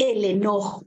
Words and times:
el 0.00 0.24
enojo. 0.24 0.86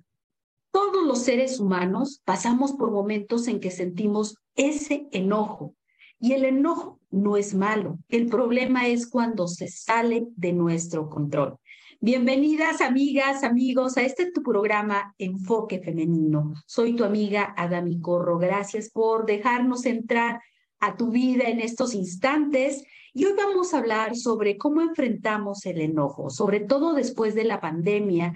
Todos 0.72 1.06
los 1.06 1.20
seres 1.20 1.60
humanos 1.60 2.24
pasamos 2.25 2.71
por 2.71 2.90
momentos 2.90 3.47
en 3.47 3.59
que 3.59 3.70
sentimos 3.70 4.38
ese 4.55 5.08
enojo. 5.12 5.75
Y 6.20 6.32
el 6.32 6.46
enojo 6.46 7.00
no 7.12 7.38
es 7.38 7.54
malo. 7.54 8.00
El 8.10 8.26
problema 8.26 8.88
es 8.88 9.07
cuando 9.07 9.48
se 9.48 9.68
sale 9.68 10.26
de 10.36 10.54
nuestro 10.54 11.12
control. 11.12 11.57
Bienvenidas 12.00 12.82
amigas, 12.82 13.43
amigos, 13.43 13.97
a 13.97 14.02
este 14.02 14.31
tu 14.31 14.41
programa 14.41 15.14
Enfoque 15.20 15.80
Femenino. 15.80 16.55
Soy 16.66 16.95
tu 16.95 17.04
amiga 17.04 17.54
Adami 17.55 18.00
Corro. 18.00 18.39
Gracias 18.39 18.89
por 18.89 19.27
dejarnos 19.27 19.86
entrar 19.86 20.41
a 20.80 20.98
tu 20.98 21.11
vida 21.11 21.43
en 21.50 21.59
estos 21.59 21.93
instantes. 21.93 22.84
Y 23.14 23.25
hoy 23.25 23.34
vamos 23.38 23.75
a 23.75 23.77
hablar 23.77 24.16
sobre 24.16 24.57
cómo 24.57 24.82
enfrentamos 24.82 25.68
el 25.68 25.82
enojo, 25.82 26.32
sobre 26.32 26.61
todo 26.61 26.93
después 26.93 27.36
de 27.36 27.43
la 27.43 27.61
pandemia, 27.61 28.34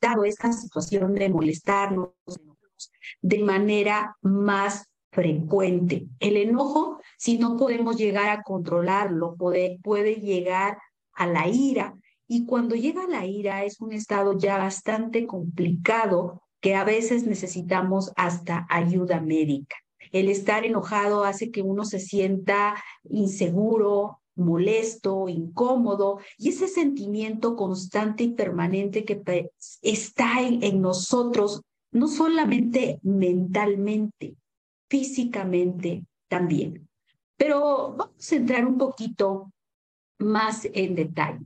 dado 0.00 0.24
esta 0.24 0.52
situación 0.52 1.14
de 1.14 1.28
molestarnos 1.28 2.10
de 3.20 3.38
manera 3.40 4.16
más 4.22 4.88
frecuente. 5.10 6.06
El 6.20 6.36
enojo, 6.36 7.00
si 7.16 7.38
no 7.38 7.56
podemos 7.56 7.96
llegar 7.96 8.28
a 8.28 8.42
controlarlo, 8.42 9.34
puede, 9.36 9.78
puede 9.82 10.16
llegar 10.16 10.78
a 11.12 11.26
la 11.26 11.48
ira. 11.48 11.94
Y 12.26 12.44
cuando 12.44 12.74
llega 12.74 13.06
la 13.08 13.26
ira 13.26 13.64
es 13.64 13.80
un 13.80 13.92
estado 13.92 14.38
ya 14.38 14.58
bastante 14.58 15.26
complicado 15.26 16.42
que 16.60 16.74
a 16.74 16.84
veces 16.84 17.24
necesitamos 17.24 18.12
hasta 18.16 18.66
ayuda 18.68 19.20
médica. 19.20 19.76
El 20.12 20.28
estar 20.28 20.64
enojado 20.64 21.24
hace 21.24 21.50
que 21.50 21.62
uno 21.62 21.84
se 21.84 22.00
sienta 22.00 22.82
inseguro, 23.04 24.20
molesto, 24.38 25.28
incómodo, 25.28 26.18
y 26.38 26.50
ese 26.50 26.68
sentimiento 26.68 27.56
constante 27.56 28.24
y 28.24 28.30
permanente 28.30 29.04
que 29.04 29.50
está 29.82 30.40
en, 30.40 30.80
nosotros, 30.80 31.62
no 31.92 32.08
solamente 32.08 33.00
mentalmente, 33.02 34.36
físicamente 34.88 36.04
también. 36.28 36.88
Pero 37.36 37.94
vamos 37.96 38.32
a 38.32 38.36
entrar 38.36 38.66
un 38.66 38.78
poquito 38.78 39.52
más 40.18 40.66
en 40.72 40.94
detalle. 40.94 41.44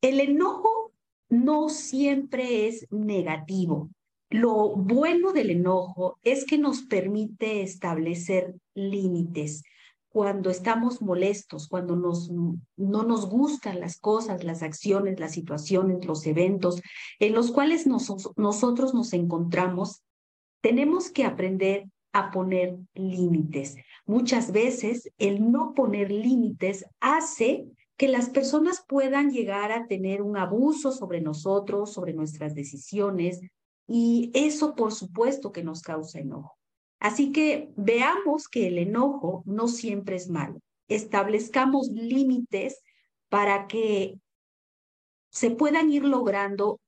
El 0.00 0.20
enojo 0.20 0.92
no 1.28 1.68
siempre 1.68 2.68
es 2.68 2.86
negativo. 2.90 3.90
Lo 4.30 4.70
bueno 4.70 5.32
del 5.32 5.50
enojo 5.50 6.18
es 6.22 6.44
que 6.44 6.58
nos 6.58 6.82
permite 6.82 7.62
establecer 7.62 8.54
límites, 8.74 9.62
cuando 10.16 10.48
estamos 10.48 11.02
molestos, 11.02 11.68
cuando 11.68 11.94
nos, 11.94 12.30
no 12.30 13.02
nos 13.02 13.28
gustan 13.28 13.80
las 13.80 13.98
cosas, 13.98 14.44
las 14.44 14.62
acciones, 14.62 15.20
las 15.20 15.32
situaciones, 15.32 16.06
los 16.06 16.24
eventos 16.26 16.80
en 17.18 17.34
los 17.34 17.50
cuales 17.50 17.86
nosotros 17.86 18.94
nos 18.94 19.12
encontramos, 19.12 20.02
tenemos 20.62 21.10
que 21.10 21.24
aprender 21.24 21.90
a 22.14 22.30
poner 22.30 22.78
límites. 22.94 23.76
Muchas 24.06 24.52
veces 24.52 25.12
el 25.18 25.52
no 25.52 25.74
poner 25.74 26.10
límites 26.10 26.86
hace 26.98 27.66
que 27.98 28.08
las 28.08 28.30
personas 28.30 28.82
puedan 28.88 29.32
llegar 29.32 29.70
a 29.70 29.86
tener 29.86 30.22
un 30.22 30.38
abuso 30.38 30.92
sobre 30.92 31.20
nosotros, 31.20 31.92
sobre 31.92 32.14
nuestras 32.14 32.54
decisiones, 32.54 33.42
y 33.86 34.30
eso 34.32 34.76
por 34.76 34.94
supuesto 34.94 35.52
que 35.52 35.62
nos 35.62 35.82
causa 35.82 36.20
enojo. 36.20 36.55
Así 36.98 37.32
que 37.32 37.72
veamos 37.76 38.48
que 38.48 38.68
el 38.68 38.78
enojo 38.78 39.42
no 39.46 39.68
siempre 39.68 40.16
es 40.16 40.28
malo. 40.28 40.60
Establezcamos 40.88 41.88
límites 41.88 42.82
para 43.28 43.66
que 43.66 44.18
se 45.30 45.50
puedan 45.50 45.90
ir 45.90 46.04
logrando 46.04 46.80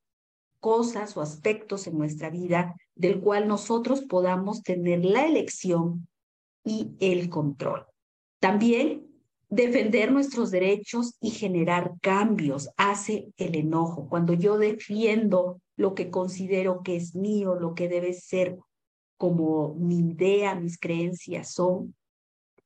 cosas 0.60 1.16
o 1.16 1.20
aspectos 1.20 1.86
en 1.86 1.98
nuestra 1.98 2.30
vida 2.30 2.74
del 2.94 3.20
cual 3.20 3.46
nosotros 3.46 4.02
podamos 4.02 4.62
tener 4.62 5.04
la 5.04 5.26
elección 5.26 6.08
y 6.64 6.96
el 7.00 7.28
control. 7.28 7.86
También 8.40 9.06
defender 9.48 10.12
nuestros 10.12 10.50
derechos 10.50 11.16
y 11.20 11.30
generar 11.30 11.94
cambios 12.00 12.70
hace 12.76 13.32
el 13.36 13.56
enojo. 13.56 14.08
Cuando 14.08 14.34
yo 14.34 14.58
defiendo 14.58 15.60
lo 15.76 15.94
que 15.94 16.10
considero 16.10 16.82
que 16.82 16.96
es 16.96 17.14
mío, 17.14 17.54
lo 17.54 17.74
que 17.74 17.88
debe 17.88 18.12
ser 18.12 18.58
como 19.18 19.74
mi 19.74 19.98
idea, 19.98 20.54
mis 20.54 20.78
creencias 20.78 21.52
son, 21.52 21.94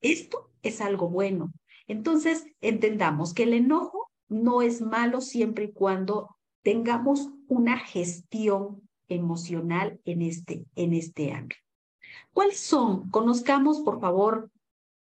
esto 0.00 0.50
es 0.62 0.80
algo 0.80 1.08
bueno. 1.08 1.52
Entonces, 1.88 2.46
entendamos 2.60 3.34
que 3.34 3.44
el 3.44 3.54
enojo 3.54 4.10
no 4.28 4.62
es 4.62 4.80
malo 4.80 5.20
siempre 5.20 5.64
y 5.64 5.72
cuando 5.72 6.36
tengamos 6.62 7.30
una 7.48 7.78
gestión 7.78 8.88
emocional 9.08 10.00
en 10.04 10.22
este, 10.22 10.64
en 10.76 10.92
este 10.92 11.32
ámbito. 11.32 11.60
¿Cuáles 12.32 12.60
son? 12.60 13.10
Conozcamos, 13.10 13.80
por 13.80 14.00
favor, 14.00 14.50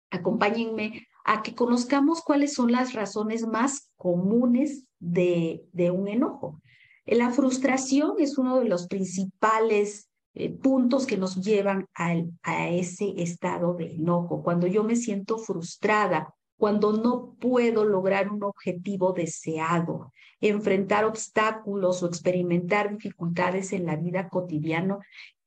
acompáñenme 0.10 1.08
a 1.24 1.42
que 1.42 1.56
conozcamos 1.56 2.22
cuáles 2.22 2.54
son 2.54 2.72
las 2.72 2.94
razones 2.94 3.48
más 3.48 3.90
comunes 3.96 4.86
de, 5.00 5.64
de 5.72 5.92
un 5.92 6.08
enojo. 6.08 6.62
La 7.06 7.32
frustración 7.32 8.16
es 8.20 8.38
uno 8.38 8.60
de 8.60 8.66
los 8.66 8.88
principales 8.88 10.10
eh, 10.35 10.51
puntos 10.51 11.06
que 11.06 11.18
nos 11.18 11.38
llevan 11.38 11.88
a 11.94 12.69
ese 12.69 13.13
estado 13.18 13.73
de 13.73 13.96
enojo, 13.96 14.44
cuando 14.44 14.68
yo 14.68 14.84
me 14.84 14.96
siento 14.96 15.38
frustrada, 15.38 16.34
cuando 16.57 16.94
no 16.94 17.35
puedo 17.40 17.85
lograr 17.85 18.31
un 18.31 18.44
objetivo 18.44 19.13
deseado, 19.13 20.12
enfrentar 20.41 21.06
obstáculos 21.06 22.03
o 22.03 22.07
experimentar 22.07 22.91
dificultades 22.91 23.73
en 23.73 23.85
la 23.85 23.96
vida 23.96 24.29
cotidiana, 24.29 25.00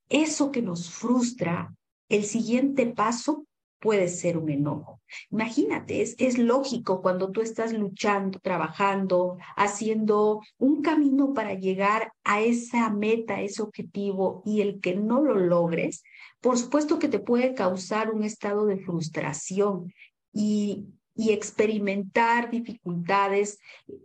eso 0.09 0.51
que 0.51 0.63
nos 0.63 0.91
frustra, 0.91 1.75
el 2.09 2.25
siguiente 2.25 2.87
paso 2.87 3.45
puede 3.81 4.09
ser 4.09 4.37
un 4.37 4.51
enojo. 4.51 5.01
Imagínate, 5.31 6.03
es, 6.03 6.15
es, 6.19 6.39
lógico 6.39 7.01
cuando 7.01 7.31
tú 7.31 7.41
estás 7.41 7.73
luchando, 7.73 8.39
trabajando, 8.41 9.39
haciendo 9.57 10.41
un 10.59 10.83
camino 10.83 11.33
para 11.35 11.55
llegar 11.55 12.13
a 12.25 12.41
esa 12.41 12.91
meta, 12.91 13.41
ese 13.41 13.63
objetivo 13.63 14.43
y 14.45 14.61
el 14.61 14.81
que 14.81 14.97
no 14.97 15.23
lo 15.23 15.35
logres, 15.37 16.03
por 16.41 16.59
supuesto 16.59 16.99
que 16.99 17.09
te 17.09 17.19
puede 17.19 17.55
causar 17.55 18.11
un 18.11 18.23
estado 18.23 18.67
de 18.67 18.79
frustración 18.79 19.93
y, 20.33 20.87
y 21.15 21.31
experimentar 21.31 22.51
dificultades, 22.51 23.59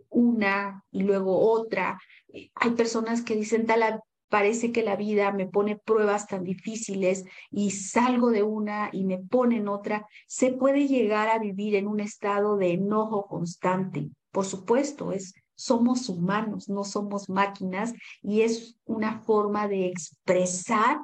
una 0.08 0.84
y 0.90 1.02
luego 1.02 1.38
otra. 1.38 2.00
Hay 2.54 2.70
personas 2.72 3.22
que 3.22 3.36
dicen, 3.36 3.66
tal, 3.66 4.00
parece 4.28 4.72
que 4.72 4.82
la 4.82 4.96
vida 4.96 5.32
me 5.32 5.46
pone 5.46 5.76
pruebas 5.76 6.26
tan 6.26 6.44
difíciles 6.44 7.24
y 7.50 7.70
salgo 7.70 8.30
de 8.30 8.42
una 8.42 8.90
y 8.92 9.04
me 9.04 9.18
pone 9.18 9.58
en 9.58 9.68
otra, 9.68 10.06
se 10.26 10.52
puede 10.52 10.88
llegar 10.88 11.28
a 11.28 11.38
vivir 11.38 11.74
en 11.74 11.86
un 11.86 12.00
estado 12.00 12.56
de 12.56 12.72
enojo 12.72 13.26
constante. 13.26 14.10
Por 14.30 14.44
supuesto, 14.44 15.12
es 15.12 15.34
somos 15.56 16.08
humanos, 16.08 16.68
no 16.68 16.84
somos 16.84 17.28
máquinas 17.28 17.94
y 18.22 18.42
es 18.42 18.76
una 18.84 19.20
forma 19.20 19.68
de 19.68 19.86
expresar 19.86 20.98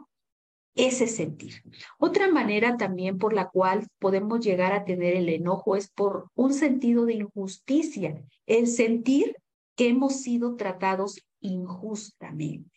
ese 0.74 1.06
sentir. 1.06 1.62
Otra 1.98 2.30
manera 2.30 2.76
también 2.76 3.18
por 3.18 3.32
la 3.32 3.48
cual 3.48 3.86
podemos 3.98 4.40
llegar 4.40 4.72
a 4.72 4.84
tener 4.84 5.14
el 5.16 5.28
enojo 5.28 5.76
es 5.76 5.90
por 5.90 6.28
un 6.34 6.54
sentido 6.54 7.06
de 7.06 7.14
injusticia, 7.14 8.22
el 8.46 8.66
sentir 8.66 9.36
que 9.76 9.88
hemos 9.88 10.20
sido 10.20 10.56
tratados 10.56 11.20
injustamente. 11.40 12.69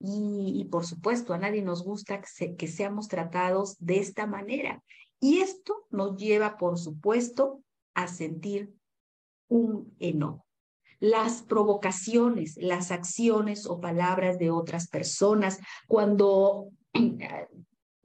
Y, 0.00 0.64
por 0.70 0.86
supuesto, 0.86 1.34
a 1.34 1.38
nadie 1.38 1.62
nos 1.62 1.82
gusta 1.82 2.20
que, 2.20 2.66
seamos 2.68 3.08
tratados 3.08 3.76
de 3.78 3.98
esta 3.98 4.26
manera. 4.26 4.82
Y 5.20 5.38
esto 5.38 5.86
nos 5.90 6.16
lleva, 6.16 6.56
por 6.56 6.78
supuesto, 6.78 7.62
a 7.94 8.06
sentir 8.06 8.72
un 9.48 9.94
enojo. 9.98 10.46
Las 11.00 11.42
provocaciones, 11.42 12.56
las 12.56 12.90
acciones 12.92 13.66
o 13.66 13.80
palabras 13.80 14.38
de 14.38 14.50
otras 14.50 14.88
personas, 14.88 15.58
cuando 15.88 16.68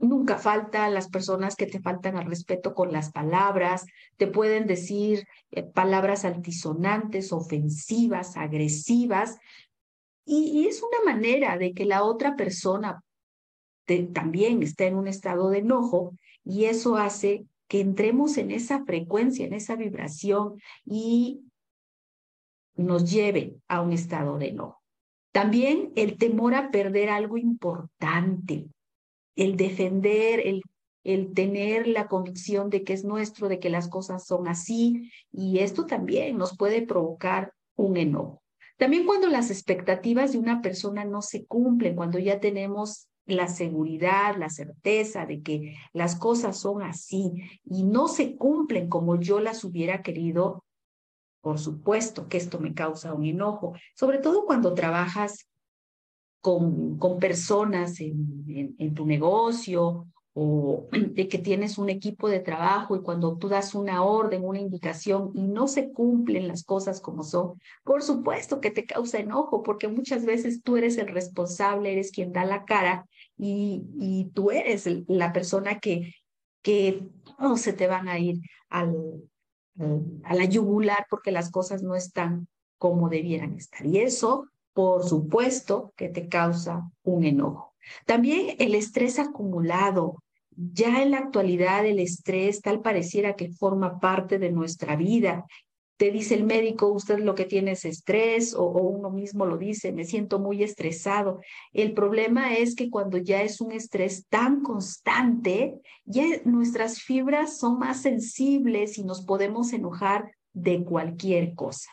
nunca 0.04 0.38
falta 0.38 0.90
las 0.90 1.10
personas 1.10 1.56
que 1.56 1.66
te 1.66 1.80
faltan 1.80 2.18
al 2.18 2.26
respeto 2.26 2.74
con 2.74 2.92
las 2.92 3.12
palabras, 3.12 3.86
te 4.18 4.28
pueden 4.28 4.68
decir 4.68 5.26
eh, 5.52 5.64
palabras 5.64 6.26
altisonantes, 6.26 7.32
ofensivas, 7.32 8.38
agresivas, 8.38 9.38
y, 10.26 10.68
es 10.68 10.82
una 10.82 11.14
manera 11.14 11.58
de 11.58 11.74
que 11.74 11.86
la 11.86 12.04
otra 12.04 12.36
persona 12.36 13.04
también 14.14 14.64
esté 14.64 14.88
en 14.88 14.96
un 14.96 15.08
estado 15.08 15.50
de 15.50 15.60
enojo 15.60 16.16
y 16.44 16.66
eso 16.66 16.98
hace 16.98 17.46
que 17.68 17.82
entremos 17.82 18.38
en 18.38 18.52
esa 18.52 18.86
frecuencia, 18.86 19.46
en 19.46 19.54
esa 19.54 19.76
vibración 19.76 20.60
y 20.86 21.42
nos 22.76 23.12
lleve 23.12 23.56
a 23.68 23.82
un 23.82 23.92
estado 23.92 24.38
de 24.38 24.50
enojo. 24.50 24.82
También 25.32 25.92
el 25.96 26.18
temor 26.18 26.54
a 26.54 26.70
perder 26.72 27.10
algo 27.10 27.38
importante, 27.38 28.68
el 29.36 29.58
defender, 29.58 30.40
el, 30.46 30.62
el 31.04 31.34
tener 31.34 31.88
la 31.88 32.08
convicción 32.08 32.70
de 32.70 32.84
que 32.84 32.94
es 32.94 33.04
nuestro, 33.04 33.50
de 33.50 33.60
que 33.60 33.70
las 33.70 33.90
cosas 33.90 34.26
son 34.26 34.48
así, 34.48 35.12
y 35.32 35.60
esto 35.60 35.86
también 35.86 36.38
nos 36.38 36.56
puede 36.56 36.84
provocar 36.84 37.54
un 37.76 37.98
enojo. 37.98 38.43
También 38.84 39.06
cuando 39.06 39.30
las 39.30 39.50
expectativas 39.50 40.34
de 40.34 40.40
una 40.40 40.62
persona 40.62 41.06
no 41.06 41.22
se 41.22 41.46
cumplen, 41.46 41.96
cuando 41.96 42.20
ya 42.20 42.42
tenemos 42.42 43.08
la 43.26 43.48
seguridad, 43.48 44.36
la 44.36 44.50
certeza 44.50 45.26
de 45.26 45.42
que 45.42 45.78
las 45.94 46.18
cosas 46.18 46.60
son 46.60 46.82
así 46.82 47.32
y 47.64 47.84
no 47.84 48.10
se 48.10 48.36
cumplen 48.36 48.90
como 48.90 49.18
yo 49.22 49.40
las 49.40 49.64
hubiera 49.64 50.02
querido, 50.02 50.66
por 51.40 51.60
supuesto 51.60 52.28
que 52.28 52.36
esto 52.36 52.60
me 52.60 52.74
causa 52.74 53.14
un 53.14 53.24
enojo, 53.24 53.74
sobre 53.96 54.18
todo 54.18 54.46
cuando 54.46 54.74
trabajas 54.74 55.48
con, 56.42 56.98
con 56.98 57.20
personas 57.20 58.02
en, 58.02 58.76
en, 58.78 58.94
tu 58.94 59.06
negocio 59.06 60.08
o 60.34 60.88
de 60.92 61.28
que 61.28 61.38
tienes 61.38 61.78
un 61.78 61.90
equipo 61.90 62.28
de 62.28 62.40
trabajo 62.40 62.96
y 62.96 63.02
cuando 63.02 63.38
tú 63.38 63.50
das 63.50 63.76
una 63.76 64.04
orden, 64.04 64.44
una 64.44 64.60
indicación 64.60 65.32
y 65.34 65.48
no 65.48 65.68
se 65.68 65.92
cumplen 65.92 66.48
las 66.48 66.64
cosas 66.64 67.02
como 67.02 67.24
son, 67.24 67.60
por 67.84 68.04
supuesto 68.04 68.60
que 68.60 68.72
te 68.72 68.86
causa 68.86 69.20
enojo 69.20 69.64
porque 69.64 69.88
muchas 69.88 70.26
veces 70.26 70.62
tú 70.64 70.78
eres 70.78 70.98
el 70.98 71.08
responsable, 71.08 71.94
eres 71.94 72.12
quien 72.12 72.34
da 72.34 72.46
la 72.46 72.66
cara 72.66 73.06
y, 73.38 73.84
y 74.00 74.32
tú 74.34 74.52
eres 74.52 74.88
la 75.08 75.34
persona 75.34 75.80
que, 75.80 76.16
que 76.62 77.08
no 77.40 77.58
se 77.58 77.74
te 77.74 77.88
van 77.88 78.08
a 78.08 78.20
ir 78.20 78.40
al, 78.70 78.96
a 80.24 80.36
la 80.36 80.46
yugular 80.46 81.06
porque 81.10 81.32
las 81.32 81.52
cosas 81.52 81.84
no 81.84 81.96
están 81.96 82.48
como 82.78 83.10
debieran 83.10 83.54
estar. 83.54 83.86
Y 83.86 84.00
eso 84.00 84.48
por 84.74 85.04
supuesto 85.04 85.94
que 85.96 86.10
te 86.10 86.28
causa 86.28 86.90
un 87.04 87.24
enojo. 87.24 87.73
También 88.06 88.56
el 88.60 88.76
estrés 88.76 89.20
acumulado. 89.20 90.24
Ya 90.56 91.02
en 91.02 91.12
la 91.12 91.18
actualidad 91.18 91.86
el 91.86 92.00
estrés 92.00 92.62
tal 92.62 92.82
pareciera 92.82 93.36
que 93.36 93.52
forma 93.52 94.00
parte 94.00 94.38
de 94.38 94.52
nuestra 94.52 94.96
vida. 94.96 95.46
Te 95.98 96.12
dice 96.12 96.36
el 96.36 96.44
médico, 96.44 96.92
usted 96.92 97.20
lo 97.20 97.36
que 97.36 97.46
tiene 97.46 97.72
es 97.72 97.86
estrés 97.86 98.54
o, 98.56 98.66
uno 98.66 99.10
mismo 99.10 99.46
lo 99.46 99.58
dice, 99.58 99.92
me 99.92 100.06
siento 100.06 100.40
muy 100.40 100.64
estresado. 100.64 101.40
El 101.72 101.94
problema 101.94 102.56
es 102.56 102.76
que 102.76 102.90
cuando 102.90 103.18
ya 103.18 103.42
es 103.42 103.62
un 103.62 103.72
estrés 103.72 104.28
tan 104.28 104.62
constante, 104.62 105.80
ya 106.06 106.24
nuestras 106.46 107.02
fibras 107.02 107.58
son 107.58 107.80
más 107.80 108.02
sensibles 108.02 108.98
y 108.98 109.04
nos 109.04 109.24
podemos 109.24 109.72
enojar 109.72 110.32
de 110.54 110.84
cualquier 110.84 111.54
cosa. 111.56 111.90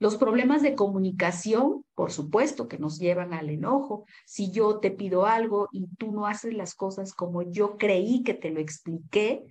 Los 0.00 0.16
problemas 0.16 0.62
de 0.62 0.76
comunicación, 0.76 1.84
por 1.94 2.12
supuesto, 2.12 2.68
que 2.68 2.78
nos 2.78 2.98
llevan 2.98 3.34
al 3.34 3.50
enojo. 3.50 4.04
Si 4.26 4.52
yo 4.52 4.78
te 4.78 4.92
pido 4.92 5.26
algo 5.26 5.68
y 5.72 5.88
tú 5.98 6.12
no 6.12 6.26
haces 6.26 6.54
las 6.54 6.74
cosas 6.74 7.12
como 7.12 7.42
yo 7.42 7.76
creí 7.76 8.22
que 8.22 8.34
te 8.34 8.50
lo 8.50 8.60
expliqué, 8.60 9.44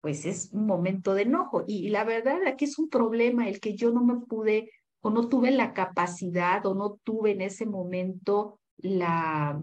pues 0.00 0.24
es 0.24 0.50
un 0.52 0.66
momento 0.66 1.14
de 1.14 1.22
enojo. 1.22 1.64
Y, 1.66 1.90
la 1.90 2.04
verdad 2.04 2.38
aquí 2.46 2.64
es 2.64 2.78
un 2.78 2.88
problema 2.88 3.48
el 3.48 3.60
que 3.60 3.74
yo 3.76 3.90
no 3.90 4.02
me 4.02 4.20
pude 4.20 4.70
o 5.02 5.10
no 5.10 5.28
tuve 5.28 5.50
la 5.50 5.74
capacidad 5.74 6.64
o 6.64 6.74
no 6.74 6.98
tuve 7.04 7.32
en 7.32 7.42
ese 7.42 7.66
momento 7.66 8.58
la, 8.78 9.62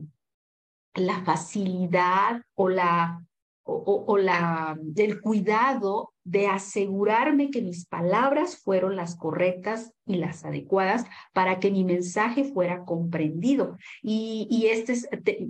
la 0.93 1.23
facilidad 1.23 2.43
o 2.55 2.69
la 2.69 3.25
o, 3.63 4.03
o, 4.07 4.17
la, 4.17 4.77
del 4.81 5.21
cuidado 5.21 6.12
de 6.23 6.47
asegurarme 6.47 7.49
que 7.51 7.61
mis 7.61 7.85
palabras 7.85 8.57
fueron 8.57 8.95
las 8.95 9.15
correctas 9.15 9.93
y 10.05 10.15
las 10.15 10.45
adecuadas 10.45 11.05
para 11.33 11.59
que 11.59 11.71
mi 11.71 11.83
mensaje 11.83 12.45
fuera 12.45 12.85
comprendido. 12.85 13.77
Y, 14.01 14.47
y 14.49 14.67
este 14.67 14.93
es, 14.93 15.09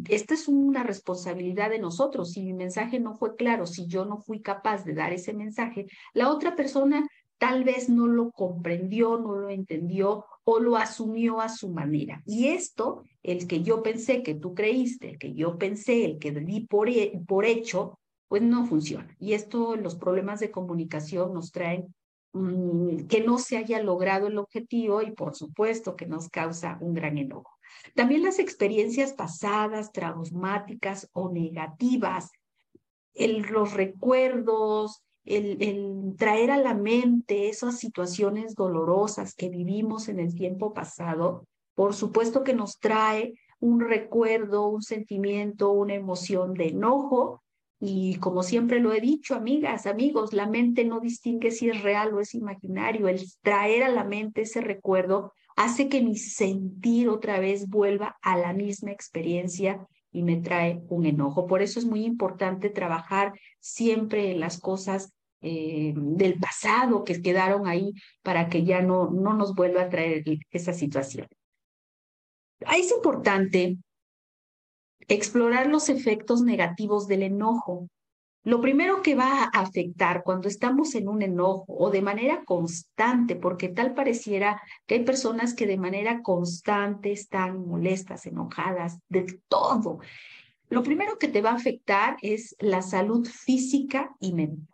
esta 0.09 0.33
es 0.33 0.47
una 0.47 0.83
responsabilidad 0.83 1.69
de 1.69 1.79
nosotros. 1.79 2.31
Si 2.31 2.43
mi 2.43 2.53
mensaje 2.53 2.99
no 2.99 3.15
fue 3.15 3.35
claro, 3.35 3.65
si 3.65 3.87
yo 3.87 4.05
no 4.05 4.17
fui 4.17 4.41
capaz 4.41 4.83
de 4.83 4.93
dar 4.93 5.13
ese 5.13 5.33
mensaje, 5.33 5.85
la 6.13 6.29
otra 6.29 6.55
persona 6.55 7.07
tal 7.37 7.63
vez 7.65 7.89
no 7.89 8.07
lo 8.07 8.31
comprendió, 8.31 9.17
no 9.19 9.35
lo 9.35 9.49
entendió 9.49 10.25
o 10.45 10.59
lo 10.59 10.77
asumió 10.77 11.41
a 11.41 11.49
su 11.49 11.69
manera. 11.69 12.23
Y 12.25 12.47
esto, 12.47 13.03
el 13.21 13.47
que 13.47 13.61
yo 13.61 13.83
pensé 13.83 14.23
que 14.23 14.33
tú 14.33 14.53
creíste, 14.53 15.09
el 15.11 15.17
que 15.17 15.33
yo 15.33 15.57
pensé, 15.57 16.05
el 16.05 16.19
que 16.19 16.31
di 16.31 16.61
por, 16.61 16.87
por 17.27 17.45
hecho, 17.45 17.99
pues 18.33 18.41
no 18.41 18.65
funciona. 18.65 19.15
Y 19.19 19.33
esto, 19.33 19.75
los 19.75 19.93
problemas 19.93 20.39
de 20.39 20.49
comunicación 20.49 21.35
nos 21.35 21.51
traen 21.51 21.93
mm, 22.31 23.05
que 23.05 23.23
no 23.23 23.37
se 23.37 23.57
haya 23.57 23.79
logrado 23.79 24.25
el 24.25 24.39
objetivo 24.39 25.03
y 25.03 25.11
por 25.11 25.35
supuesto 25.35 25.95
que 25.95 26.07
nos 26.07 26.29
causa 26.29 26.79
un 26.81 26.95
gran 26.95 27.19
enojo. 27.19 27.51
También 27.93 28.23
las 28.23 28.39
experiencias 28.39 29.13
pasadas, 29.13 29.91
traumáticas 29.91 31.11
o 31.13 31.31
negativas, 31.31 32.31
los 33.13 33.73
recuerdos, 33.73 35.03
el, 35.25 36.15
traer 36.17 36.49
a 36.49 36.57
la 36.57 36.73
mente 36.73 37.49
esas 37.49 37.77
situaciones 37.77 38.55
dolorosas 38.55 39.35
que 39.35 39.49
vivimos 39.49 40.09
en 40.09 40.19
el 40.19 40.33
tiempo 40.33 40.73
pasado, 40.73 41.45
por 41.75 41.93
supuesto 41.93 42.43
que 42.43 42.55
nos 42.55 42.79
trae 42.79 43.35
un 43.59 43.79
recuerdo, 43.79 44.69
un 44.69 44.81
sentimiento, 44.81 45.71
una 45.71 45.93
emoción 45.93 46.55
de 46.55 46.69
enojo 46.69 47.43
y 47.79 48.15
como 48.15 48.43
siempre 48.43 48.79
lo 48.79 48.93
he 48.93 49.01
dicho, 49.01 49.35
amigas, 49.35 49.87
amigos, 49.87 50.31
la 50.31 50.47
mente 50.47 50.85
no 50.85 50.99
distingue 50.99 51.51
si 51.51 51.69
es 51.69 51.81
real 51.81 52.13
o 52.13 52.21
es 52.21 52.33
imaginario. 52.33 53.07
El 53.07 53.21
traer 53.41 53.83
a 53.83 53.89
la 53.89 54.03
mente 54.03 54.43
ese 54.43 54.61
recuerdo 54.61 55.33
hace 55.55 55.89
que 55.89 56.01
mi 56.01 56.15
sentir 56.15 57.09
otra 57.09 57.39
vez 57.39 57.67
vuelva 57.67 58.17
a 58.21 58.37
la 58.37 58.53
misma 58.53 58.91
experiencia 58.91 59.85
y 60.11 60.23
me 60.23 60.37
trae 60.37 60.81
un 60.89 61.05
enojo. 61.05 61.45
Por 61.45 61.61
eso 61.61 61.79
es 61.79 61.85
muy 61.85 62.05
importante 62.05 62.69
trabajar 62.69 63.33
siempre 63.59 64.31
en 64.31 64.39
las 64.39 64.59
cosas 64.59 65.13
eh, 65.41 65.93
del 65.95 66.39
pasado 66.39 67.03
que 67.03 67.21
quedaron 67.21 67.67
ahí 67.67 67.91
para 68.21 68.47
que 68.47 68.63
ya 68.63 68.81
no, 68.81 69.11
no 69.11 69.33
nos 69.33 69.55
vuelva 69.55 69.81
a 69.81 69.89
traer 69.89 70.23
esa 70.51 70.71
situación. 70.71 71.27
Es 72.73 72.91
importante 72.91 73.77
explorar 75.07 75.67
los 75.67 75.89
efectos 75.89 76.41
negativos 76.41 77.07
del 77.07 77.23
enojo. 77.23 77.87
Lo 78.45 78.59
primero 78.59 79.01
que 79.01 79.15
va 79.15 79.43
a 79.43 79.61
afectar 79.61 80.23
cuando 80.23 80.49
estamos 80.49 80.95
en 80.95 81.07
un 81.07 81.21
enojo 81.21 81.65
o 81.67 81.89
de 81.89 82.01
manera 82.01 82.43
constante, 82.43 83.37
porque 83.37 83.69
tal 83.69 83.93
pareciera 83.93 84.61
que 84.85 84.95
hay 84.95 85.05
personas 85.05 85.53
que 85.53 85.65
de 85.65 85.77
manera 85.77 86.21
constante 86.21 87.13
están 87.13 87.65
molestas, 87.65 88.25
enojadas, 88.25 88.99
de 89.07 89.39
todo. 89.47 89.99
Lo 90.69 90.83
primero 90.83 91.17
que 91.17 91.29
te 91.29 91.41
va 91.41 91.51
a 91.51 91.55
afectar 91.55 92.17
es 92.21 92.55
la 92.59 92.81
salud 92.81 93.25
física 93.25 94.13
y 94.19 94.33
mental. 94.33 94.67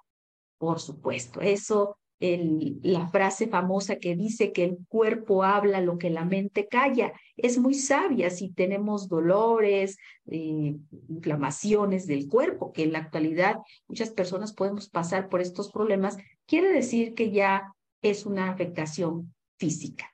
Por 0.57 0.79
supuesto, 0.79 1.39
eso 1.39 1.98
la 2.19 3.07
frase 3.07 3.47
famosa 3.47 3.95
que 3.95 4.15
dice 4.15 4.51
que 4.51 4.65
el 4.65 4.77
cuerpo 4.89 5.43
habla 5.43 5.79
lo 5.79 5.97
que 5.97 6.09
la 6.09 6.25
mente 6.25 6.67
calla. 6.67 7.13
Es 7.37 7.57
muy 7.57 7.73
sabia 7.73 8.29
si 8.29 8.49
tenemos 8.49 9.07
dolores, 9.07 9.97
eh, 10.27 10.75
inflamaciones 11.07 12.07
del 12.07 12.27
cuerpo, 12.27 12.73
que 12.73 12.83
en 12.83 12.91
la 12.91 12.99
actualidad 12.99 13.57
muchas 13.87 14.09
personas 14.09 14.53
podemos 14.53 14.89
pasar 14.89 15.29
por 15.29 15.39
estos 15.39 15.71
problemas, 15.71 16.17
quiere 16.45 16.71
decir 16.73 17.13
que 17.13 17.31
ya 17.31 17.73
es 18.01 18.25
una 18.25 18.51
afectación 18.51 19.33
física. 19.57 20.11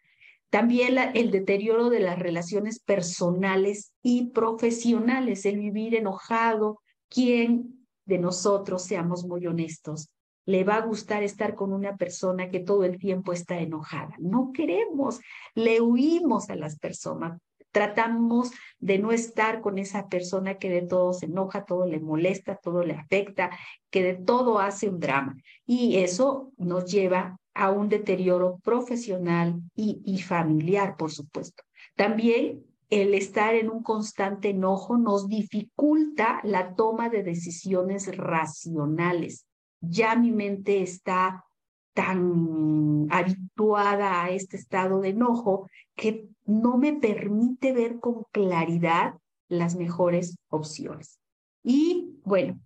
También 0.51 0.97
el 1.15 1.31
deterioro 1.31 1.89
de 1.89 1.99
las 1.99 2.19
relaciones 2.19 2.79
personales 2.79 3.93
y 4.01 4.27
profesionales, 4.27 5.45
el 5.45 5.57
vivir 5.57 5.95
enojado, 5.95 6.81
quien 7.09 7.87
de 8.05 8.19
nosotros, 8.19 8.83
seamos 8.83 9.25
muy 9.25 9.47
honestos, 9.47 10.09
le 10.45 10.63
va 10.63 10.75
a 10.75 10.85
gustar 10.85 11.23
estar 11.23 11.55
con 11.55 11.73
una 11.73 11.97
persona 11.97 12.49
que 12.49 12.59
todo 12.59 12.83
el 12.83 12.99
tiempo 12.99 13.33
está 13.33 13.59
enojada. 13.59 14.15
No 14.19 14.51
queremos, 14.53 15.19
le 15.55 15.81
huimos 15.81 16.49
a 16.49 16.55
las 16.55 16.77
personas. 16.77 17.39
Tratamos 17.71 18.51
de 18.79 18.99
no 18.99 19.11
estar 19.11 19.59
con 19.59 19.77
esa 19.79 20.07
persona 20.07 20.57
que 20.57 20.69
de 20.69 20.83
todo 20.83 21.11
se 21.11 21.25
enoja, 21.25 21.65
todo 21.65 21.85
le 21.85 21.99
molesta, 21.99 22.55
todo 22.55 22.83
le 22.83 22.93
afecta, 22.93 23.49
que 23.89 24.01
de 24.01 24.13
todo 24.13 24.59
hace 24.59 24.87
un 24.87 24.99
drama. 24.99 25.35
Y 25.65 25.97
eso 25.97 26.53
nos 26.57 26.89
lleva 26.89 27.37
a 27.53 27.71
un 27.71 27.89
deterioro 27.89 28.59
profesional 28.63 29.61
y, 29.75 30.01
y 30.05 30.21
familiar, 30.21 30.95
por 30.95 31.11
supuesto. 31.11 31.63
También 31.95 32.63
el 32.89 33.13
estar 33.13 33.55
en 33.55 33.69
un 33.69 33.81
constante 33.81 34.49
enojo 34.49 34.97
nos 34.97 35.27
dificulta 35.27 36.39
la 36.43 36.75
toma 36.75 37.09
de 37.09 37.23
decisiones 37.23 38.15
racionales 38.15 39.45
ya 39.89 40.15
mi 40.15 40.31
mente 40.31 40.81
está 40.81 41.45
tan 41.93 43.07
habituada 43.09 44.23
a 44.23 44.29
este 44.29 44.57
estado 44.57 44.99
de 44.99 45.09
enojo 45.09 45.69
que 45.95 46.27
no 46.45 46.77
me 46.77 46.93
permite 46.93 47.71
ver 47.71 47.99
con 47.99 48.25
claridad 48.31 49.15
las 49.47 49.75
mejores 49.75 50.37
opciones. 50.49 51.19
Y 51.63 52.19
bueno, 52.23 52.59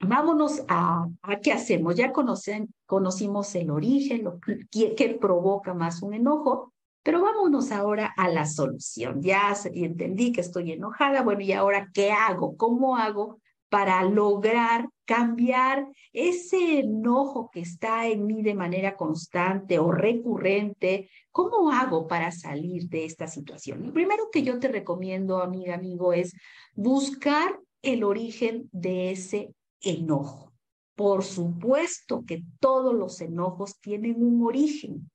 vámonos 0.00 0.62
a, 0.68 1.06
qué 1.42 1.52
hacemos. 1.52 1.96
Ya 1.96 2.12
conocen, 2.12 2.72
conocimos 2.86 3.54
el 3.54 3.70
origen, 3.70 4.24
lo 4.24 4.40
que 4.40 5.18
provoca 5.20 5.74
más 5.74 6.02
un 6.02 6.14
enojo, 6.14 6.72
pero 7.02 7.22
vámonos 7.22 7.70
ahora 7.72 8.12
a 8.16 8.28
la 8.28 8.46
solución. 8.46 9.22
Ya 9.22 9.54
entendí 9.72 10.32
que 10.32 10.40
estoy 10.40 10.72
enojada, 10.72 11.22
bueno, 11.22 11.42
¿y 11.42 11.52
ahora 11.52 11.88
qué 11.92 12.10
hago? 12.10 12.56
¿Cómo 12.56 12.96
hago 12.96 13.38
para 13.68 14.02
lograr 14.04 14.88
cambiar 15.04 15.88
ese 16.12 16.80
enojo 16.80 17.50
que 17.52 17.60
está 17.60 18.06
en 18.06 18.26
mí 18.26 18.42
de 18.42 18.54
manera 18.54 18.96
constante 18.96 19.78
o 19.78 19.92
recurrente? 19.92 21.10
¿Cómo 21.30 21.70
hago 21.70 22.06
para 22.06 22.32
salir 22.32 22.88
de 22.88 23.04
esta 23.04 23.26
situación? 23.26 23.86
Lo 23.86 23.92
primero 23.92 24.28
que 24.32 24.42
yo 24.42 24.58
te 24.58 24.68
recomiendo, 24.68 25.42
amiga, 25.42 25.74
amigo, 25.74 26.12
es 26.12 26.34
buscar 26.74 27.60
el 27.82 28.04
origen 28.04 28.68
de 28.72 29.10
ese 29.12 29.54
enojo. 29.80 30.52
Por 30.94 31.24
supuesto 31.24 32.24
que 32.26 32.42
todos 32.58 32.94
los 32.94 33.20
enojos 33.20 33.78
tienen 33.80 34.22
un 34.22 34.44
origen. 34.44 35.10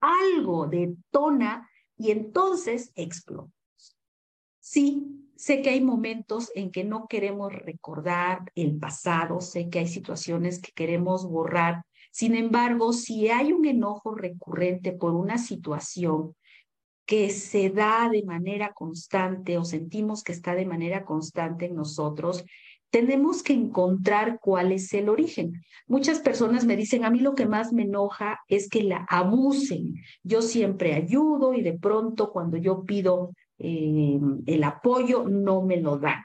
Algo 0.00 0.66
detona 0.66 1.68
y 1.96 2.10
entonces 2.10 2.92
explota. 2.94 3.50
Sí, 4.60 5.23
sé 5.44 5.60
que 5.60 5.68
hay 5.68 5.82
momentos 5.82 6.50
en 6.54 6.70
que 6.70 6.84
no 6.84 7.06
queremos 7.06 7.52
recordar 7.52 8.50
el 8.54 8.78
pasado, 8.78 9.42
sé 9.42 9.68
que 9.68 9.80
hay 9.80 9.86
situaciones 9.86 10.58
que 10.58 10.72
queremos 10.72 11.28
borrar. 11.28 11.84
Sin 12.10 12.34
embargo, 12.34 12.94
si 12.94 13.28
hay 13.28 13.52
un 13.52 13.66
enojo 13.66 14.14
recurrente 14.14 14.92
por 14.92 15.14
una 15.14 15.36
situación 15.36 16.34
que 17.04 17.28
se 17.28 17.68
da 17.68 18.08
de 18.08 18.22
manera 18.22 18.72
constante 18.72 19.58
o 19.58 19.66
sentimos 19.66 20.24
que 20.24 20.32
está 20.32 20.54
de 20.54 20.64
manera 20.64 21.04
constante 21.04 21.66
en 21.66 21.74
nosotros, 21.74 22.42
tenemos 22.88 23.42
que 23.42 23.52
encontrar 23.52 24.38
cuál 24.40 24.72
es 24.72 24.94
el 24.94 25.10
origen. 25.10 25.62
Muchas 25.86 26.20
personas 26.20 26.64
me 26.64 26.74
dicen, 26.74 27.04
a 27.04 27.10
mí 27.10 27.18
lo 27.18 27.34
que 27.34 27.44
más 27.44 27.70
me 27.70 27.82
enoja 27.82 28.40
es 28.48 28.70
que 28.70 28.82
la 28.82 29.04
abusen. 29.10 29.96
Yo 30.22 30.40
siempre 30.40 30.94
ayudo 30.94 31.52
y 31.52 31.60
de 31.60 31.74
pronto 31.74 32.32
cuando 32.32 32.56
yo 32.56 32.84
pido 32.84 33.32
eh, 33.58 34.20
el 34.46 34.64
apoyo 34.64 35.28
no 35.28 35.62
me 35.62 35.78
lo 35.80 35.98
dan. 35.98 36.24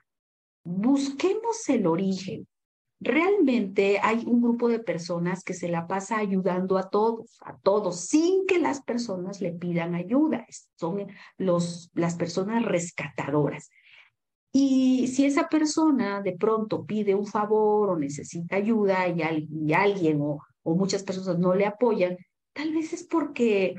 Busquemos 0.63 1.67
el 1.69 1.87
origen. 1.87 2.47
Realmente 3.01 3.99
hay 4.03 4.23
un 4.25 4.41
grupo 4.41 4.67
de 4.67 4.79
personas 4.79 5.43
que 5.43 5.53
se 5.53 5.69
la 5.69 5.87
pasa 5.87 6.17
ayudando 6.17 6.77
a 6.77 6.89
todos, 6.89 7.37
a 7.41 7.57
todos, 7.59 8.01
sin 8.01 8.45
que 8.45 8.59
las 8.59 8.81
personas 8.81 9.39
le 9.39 9.53
pidan 9.53 9.95
ayuda. 9.95 10.45
Son 10.75 11.07
los, 11.37 11.89
las 11.93 12.15
personas 12.15 12.65
rescatadoras. 12.65 13.69
Y 14.51 15.07
si 15.07 15.25
esa 15.25 15.47
persona 15.47 16.21
de 16.21 16.33
pronto 16.33 16.85
pide 16.85 17.15
un 17.15 17.27
favor 17.27 17.91
o 17.91 17.97
necesita 17.97 18.55
ayuda 18.55 19.07
y, 19.07 19.21
alguien 19.73 20.19
o, 20.21 20.39
o 20.63 20.75
muchas 20.75 21.03
personas 21.03 21.39
no 21.39 21.53
le 21.53 21.67
apoyan, 21.67 22.17
tal 22.53 22.73
vez 22.73 22.91
es 22.91 23.03
porque 23.03 23.75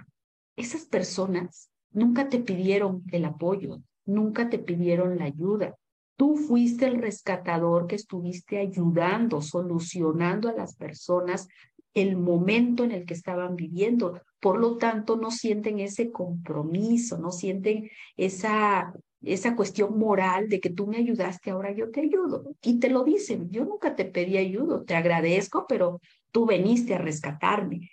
esas 0.56 0.86
personas 0.86 1.69
nunca 1.92 2.28
te 2.28 2.38
pidieron 2.38 3.02
el 3.12 3.24
apoyo, 3.24 3.80
nunca 4.04 4.48
te 4.48 4.58
pidieron 4.58 5.18
la 5.18 5.24
ayuda. 5.24 5.76
Tú 6.16 6.36
fuiste 6.36 6.86
el 6.86 7.00
rescatador 7.00 7.86
que 7.86 7.96
estuviste 7.96 8.58
ayudando, 8.58 9.40
solucionando 9.40 10.48
a 10.48 10.52
las 10.52 10.76
personas 10.76 11.48
el 11.94 12.16
momento 12.16 12.84
en 12.84 12.92
el 12.92 13.06
que 13.06 13.14
estaban 13.14 13.56
viviendo. 13.56 14.20
Por 14.38 14.58
lo 14.58 14.76
tanto, 14.76 15.16
no 15.16 15.30
sienten 15.30 15.80
ese 15.80 16.10
compromiso, 16.10 17.18
no 17.18 17.30
sienten 17.30 17.90
esa 18.16 18.92
esa 19.22 19.54
cuestión 19.54 19.98
moral 19.98 20.48
de 20.48 20.60
que 20.60 20.70
tú 20.70 20.86
me 20.86 20.96
ayudaste, 20.96 21.50
ahora 21.50 21.72
yo 21.72 21.90
te 21.90 22.00
ayudo. 22.00 22.54
Y 22.62 22.78
te 22.78 22.88
lo 22.88 23.04
dicen, 23.04 23.50
yo 23.50 23.64
nunca 23.64 23.94
te 23.94 24.04
pedí 24.04 24.38
ayuda, 24.38 24.82
te 24.84 24.94
agradezco, 24.94 25.66
pero 25.68 26.00
tú 26.30 26.46
veniste 26.46 26.94
a 26.94 26.98
rescatarme. 26.98 27.90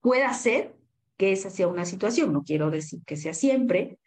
Puede 0.00 0.32
ser 0.34 0.75
que 1.16 1.32
esa 1.32 1.50
sea 1.50 1.68
una 1.68 1.84
situación, 1.84 2.32
no 2.32 2.42
quiero 2.42 2.70
decir 2.70 3.00
que 3.06 3.16
sea 3.16 3.34
siempre, 3.34 3.98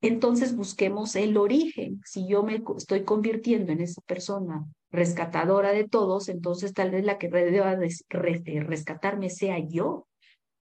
entonces 0.00 0.54
busquemos 0.56 1.16
el 1.16 1.36
origen. 1.36 2.00
Si 2.04 2.28
yo 2.28 2.42
me 2.42 2.62
estoy 2.76 3.04
convirtiendo 3.04 3.72
en 3.72 3.80
esa 3.80 4.00
persona 4.02 4.66
rescatadora 4.90 5.72
de 5.72 5.88
todos, 5.88 6.28
entonces 6.28 6.72
tal 6.74 6.90
vez 6.90 7.04
la 7.04 7.18
que 7.18 7.28
deba 7.28 7.76
rescatarme 7.78 9.30
sea 9.30 9.58
yo 9.58 10.06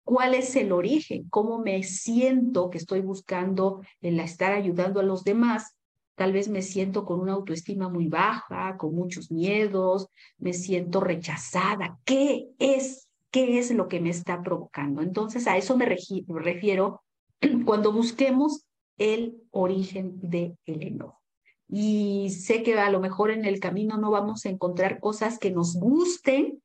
cuál 0.04 0.34
es 0.34 0.56
el 0.56 0.72
origen, 0.72 1.28
cómo 1.28 1.60
me 1.60 1.82
siento 1.84 2.68
que 2.70 2.78
estoy 2.78 3.00
buscando 3.00 3.80
el 4.00 4.18
estar 4.18 4.52
ayudando 4.52 4.98
a 4.98 5.04
los 5.04 5.22
demás. 5.22 5.76
Tal 6.16 6.32
vez 6.32 6.48
me 6.48 6.62
siento 6.62 7.04
con 7.04 7.20
una 7.20 7.34
autoestima 7.34 7.88
muy 7.88 8.08
baja, 8.08 8.76
con 8.76 8.94
muchos 8.94 9.30
miedos, 9.30 10.08
me 10.36 10.52
siento 10.52 11.00
rechazada. 11.00 11.98
¿Qué 12.04 12.48
es? 12.58 13.08
¿Qué 13.30 13.58
es 13.58 13.70
lo 13.70 13.88
que 13.88 14.00
me 14.00 14.10
está 14.10 14.42
provocando? 14.42 15.02
Entonces, 15.02 15.46
a 15.46 15.56
eso 15.56 15.76
me 15.76 15.86
refiero 15.86 17.02
cuando 17.64 17.92
busquemos 17.92 18.66
el 18.98 19.42
origen 19.50 20.18
del 20.20 20.56
enojo. 20.66 21.20
Y 21.68 22.30
sé 22.30 22.62
que 22.62 22.78
a 22.78 22.90
lo 22.90 23.00
mejor 23.00 23.30
en 23.30 23.44
el 23.44 23.60
camino 23.60 23.96
no 23.96 24.10
vamos 24.10 24.44
a 24.44 24.50
encontrar 24.50 24.98
cosas 24.98 25.38
que 25.38 25.52
nos 25.52 25.76
gusten, 25.76 26.60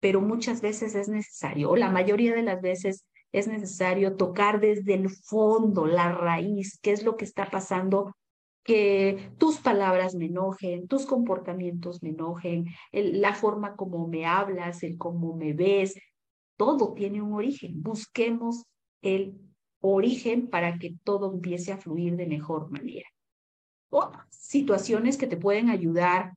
pero 0.00 0.20
muchas 0.20 0.60
veces 0.60 0.94
es 0.94 1.08
necesario, 1.08 1.70
o 1.70 1.76
la 1.76 1.90
mayoría 1.90 2.34
de 2.34 2.42
las 2.42 2.60
veces 2.60 3.06
es 3.32 3.48
necesario 3.48 4.16
tocar 4.16 4.60
desde 4.60 4.94
el 4.94 5.08
fondo, 5.10 5.86
la 5.86 6.12
raíz, 6.12 6.78
qué 6.82 6.92
es 6.92 7.04
lo 7.04 7.16
que 7.16 7.24
está 7.24 7.50
pasando, 7.50 8.14
que 8.62 9.30
tus 9.38 9.58
palabras 9.58 10.14
me 10.14 10.26
enojen, 10.26 10.88
tus 10.88 11.06
comportamientos 11.06 12.02
me 12.02 12.10
enojen, 12.10 12.66
la 12.92 13.34
forma 13.34 13.76
como 13.76 14.08
me 14.08 14.26
hablas, 14.26 14.82
el 14.82 14.98
cómo 14.98 15.36
me 15.36 15.54
ves, 15.54 15.94
todo 16.60 16.92
tiene 16.92 17.22
un 17.22 17.32
origen. 17.32 17.82
Busquemos 17.82 18.66
el 19.00 19.34
origen 19.80 20.50
para 20.50 20.78
que 20.78 20.94
todo 21.04 21.32
empiece 21.32 21.72
a 21.72 21.78
fluir 21.78 22.16
de 22.16 22.26
mejor 22.26 22.70
manera. 22.70 23.08
O 23.88 24.12
situaciones 24.28 25.16
que 25.16 25.26
te 25.26 25.38
pueden 25.38 25.70
ayudar 25.70 26.34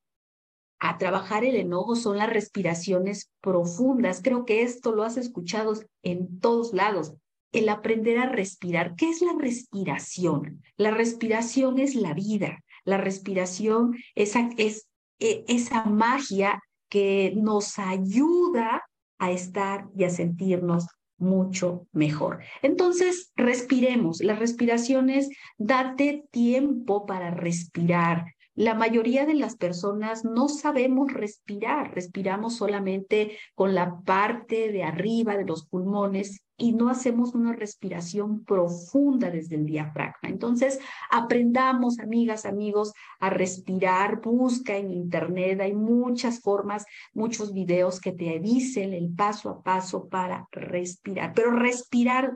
a 0.79 0.97
trabajar 0.97 1.43
el 1.43 1.57
enojo 1.57 1.97
son 1.97 2.17
las 2.17 2.29
respiraciones 2.29 3.33
profundas. 3.41 4.21
Creo 4.23 4.45
que 4.45 4.61
esto 4.61 4.95
lo 4.95 5.03
has 5.03 5.17
escuchado 5.17 5.73
en 6.03 6.39
todos 6.39 6.71
lados. 6.71 7.15
El 7.51 7.67
aprender 7.67 8.17
a 8.17 8.29
respirar. 8.29 8.95
¿Qué 8.95 9.09
es 9.09 9.21
la 9.21 9.33
respiración? 9.37 10.63
La 10.77 10.91
respiración 10.91 11.79
es 11.79 11.95
la 11.95 12.13
vida. 12.13 12.63
La 12.85 12.95
respiración 12.95 13.97
es, 14.15 14.37
es 14.55 14.87
esa 15.19 15.83
magia 15.83 16.63
que 16.87 17.33
nos 17.35 17.77
ayuda 17.77 18.83
a 19.17 19.31
estar 19.31 19.87
y 19.95 20.03
a 20.03 20.09
sentirnos 20.09 20.87
mucho 21.17 21.87
mejor. 21.91 22.39
Entonces, 22.61 23.31
respiremos. 23.35 24.21
La 24.21 24.35
respiración 24.35 25.09
es 25.09 25.29
date 25.57 26.25
tiempo 26.31 27.05
para 27.05 27.31
respirar, 27.31 28.25
la 28.55 28.75
mayoría 28.75 29.25
de 29.25 29.33
las 29.33 29.55
personas 29.55 30.23
no 30.25 30.47
sabemos 30.47 31.11
respirar, 31.11 31.93
respiramos 31.93 32.55
solamente 32.55 33.37
con 33.55 33.73
la 33.73 34.01
parte 34.01 34.71
de 34.71 34.83
arriba 34.83 35.35
de 35.37 35.45
los 35.45 35.65
pulmones 35.65 36.43
y 36.55 36.73
no 36.73 36.89
hacemos 36.89 37.33
una 37.33 37.53
respiración 37.53 38.43
profunda 38.43 39.31
desde 39.31 39.55
el 39.55 39.65
diafragma. 39.65 40.29
Entonces, 40.29 40.79
aprendamos, 41.09 41.99
amigas, 41.99 42.45
amigos, 42.45 42.93
a 43.19 43.31
respirar. 43.31 44.21
Busca 44.21 44.77
en 44.77 44.91
Internet, 44.91 45.59
hay 45.61 45.73
muchas 45.73 46.39
formas, 46.39 46.85
muchos 47.13 47.53
videos 47.53 47.99
que 47.99 48.11
te 48.11 48.39
dicen 48.39 48.93
el 48.93 49.09
paso 49.13 49.49
a 49.49 49.63
paso 49.63 50.07
para 50.07 50.47
respirar, 50.51 51.33
pero 51.33 51.51
respirar 51.51 52.33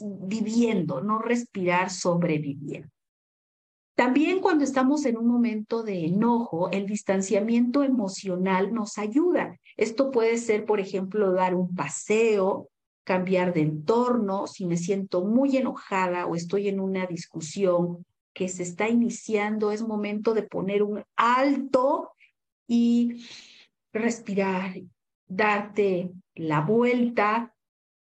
viviendo, 0.00 1.00
no 1.00 1.18
respirar 1.18 1.90
sobreviviendo. 1.90 2.88
También 3.94 4.40
cuando 4.40 4.64
estamos 4.64 5.04
en 5.04 5.18
un 5.18 5.26
momento 5.26 5.82
de 5.82 6.06
enojo, 6.06 6.70
el 6.70 6.86
distanciamiento 6.86 7.82
emocional 7.82 8.72
nos 8.72 8.96
ayuda. 8.96 9.58
Esto 9.76 10.10
puede 10.10 10.38
ser, 10.38 10.64
por 10.64 10.80
ejemplo, 10.80 11.32
dar 11.32 11.54
un 11.54 11.74
paseo, 11.74 12.70
cambiar 13.04 13.52
de 13.52 13.60
entorno, 13.62 14.46
si 14.46 14.64
me 14.64 14.76
siento 14.76 15.24
muy 15.24 15.56
enojada 15.56 16.26
o 16.26 16.36
estoy 16.36 16.68
en 16.68 16.80
una 16.80 17.06
discusión 17.06 18.06
que 18.32 18.48
se 18.48 18.62
está 18.62 18.88
iniciando, 18.88 19.72
es 19.72 19.82
momento 19.82 20.32
de 20.32 20.44
poner 20.44 20.82
un 20.82 21.04
alto 21.16 22.12
y 22.66 23.26
respirar, 23.92 24.80
darte 25.26 26.10
la 26.34 26.62
vuelta, 26.62 27.54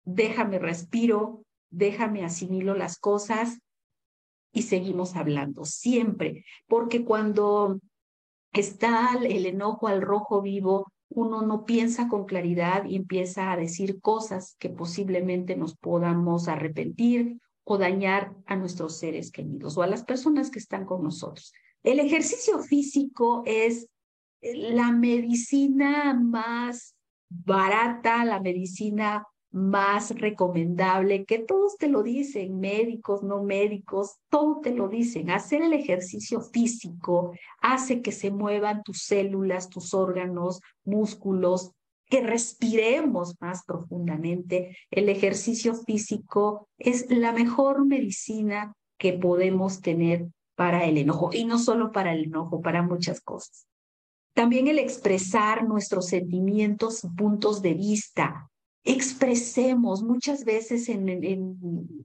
déjame 0.06 0.58
respiro, 0.58 1.44
déjame 1.70 2.24
asimilo 2.24 2.74
las 2.74 2.98
cosas 2.98 3.60
y 4.52 4.64
seguimos 4.64 5.16
hablando 5.16 5.66
siempre, 5.66 6.44
porque 6.68 7.04
cuando 7.04 7.80
está 8.54 9.12
el 9.22 9.46
enojo 9.46 9.88
al 9.88 10.02
rojo 10.02 10.42
vivo, 10.42 10.92
uno 11.10 11.42
no 11.42 11.66
piensa 11.66 12.08
con 12.08 12.26
claridad 12.26 12.86
y 12.86 12.96
empieza 12.96 13.52
a 13.52 13.58
decir 13.58 14.02
cosas 14.02 14.56
que 14.60 14.70
posiblemente 14.70 15.56
nos 15.56 15.76
podamos 15.76 16.48
arrepentir 16.48 17.40
o 17.64 17.78
dañar 17.78 18.36
a 18.46 18.56
nuestros 18.56 18.98
seres 18.98 19.32
queridos 19.32 19.78
o 19.78 19.84
a 19.84 19.88
las 19.88 20.04
personas 20.04 20.50
que 20.50 20.60
están 20.60 20.86
con 20.86 21.04
nosotros. 21.04 21.54
El 21.84 22.00
ejercicio 22.00 22.60
físico 22.60 23.44
es 23.46 23.88
la 24.42 24.92
medicina 24.92 26.14
más 26.14 26.96
barata, 27.30 28.24
la 28.26 28.40
medicina 28.40 29.26
más 29.58 30.12
recomendable, 30.12 31.26
que 31.26 31.40
todos 31.40 31.78
te 31.78 31.90
lo 31.90 32.04
dicen, 32.04 32.60
médicos, 32.60 33.24
no 33.24 33.44
médicos, 33.44 34.18
todos 34.30 34.62
te 34.62 34.72
lo 34.72 34.88
dicen. 34.88 35.32
Hacer 35.32 35.64
el 35.64 35.74
ejercicio 35.74 36.42
físico 36.42 37.34
hace 37.60 38.02
que 38.02 38.12
se 38.12 38.30
muevan 38.30 38.84
tus 38.84 39.02
células, 39.02 39.70
tus 39.70 39.94
órganos, 39.94 40.62
músculos, 40.86 41.72
que 42.06 42.22
respiremos 42.22 43.36
más 43.42 43.64
profundamente. 43.66 44.78
El 44.92 45.10
ejercicio 45.10 45.74
físico 45.74 46.70
es 46.78 47.10
la 47.10 47.32
mejor 47.32 47.86
medicina 47.86 48.74
que 48.98 49.14
podemos 49.14 49.82
tener 49.82 50.28
para 50.56 50.86
el 50.86 50.98
enojo 50.98 51.32
y 51.34 51.46
no 51.46 51.60
solo 51.60 51.92
para 51.92 52.14
el 52.14 52.26
enojo, 52.26 52.62
para 52.62 52.82
muchas 52.82 53.22
cosas. 53.22 53.68
También 54.34 54.68
el 54.68 54.78
expresar 54.78 55.68
nuestros 55.68 56.08
sentimientos 56.08 57.02
puntos 57.18 57.62
de 57.64 57.74
vista. 57.74 58.50
Expresemos 58.90 60.02
muchas 60.02 60.46
veces 60.46 60.88
en, 60.88 61.10
en, 61.10 61.58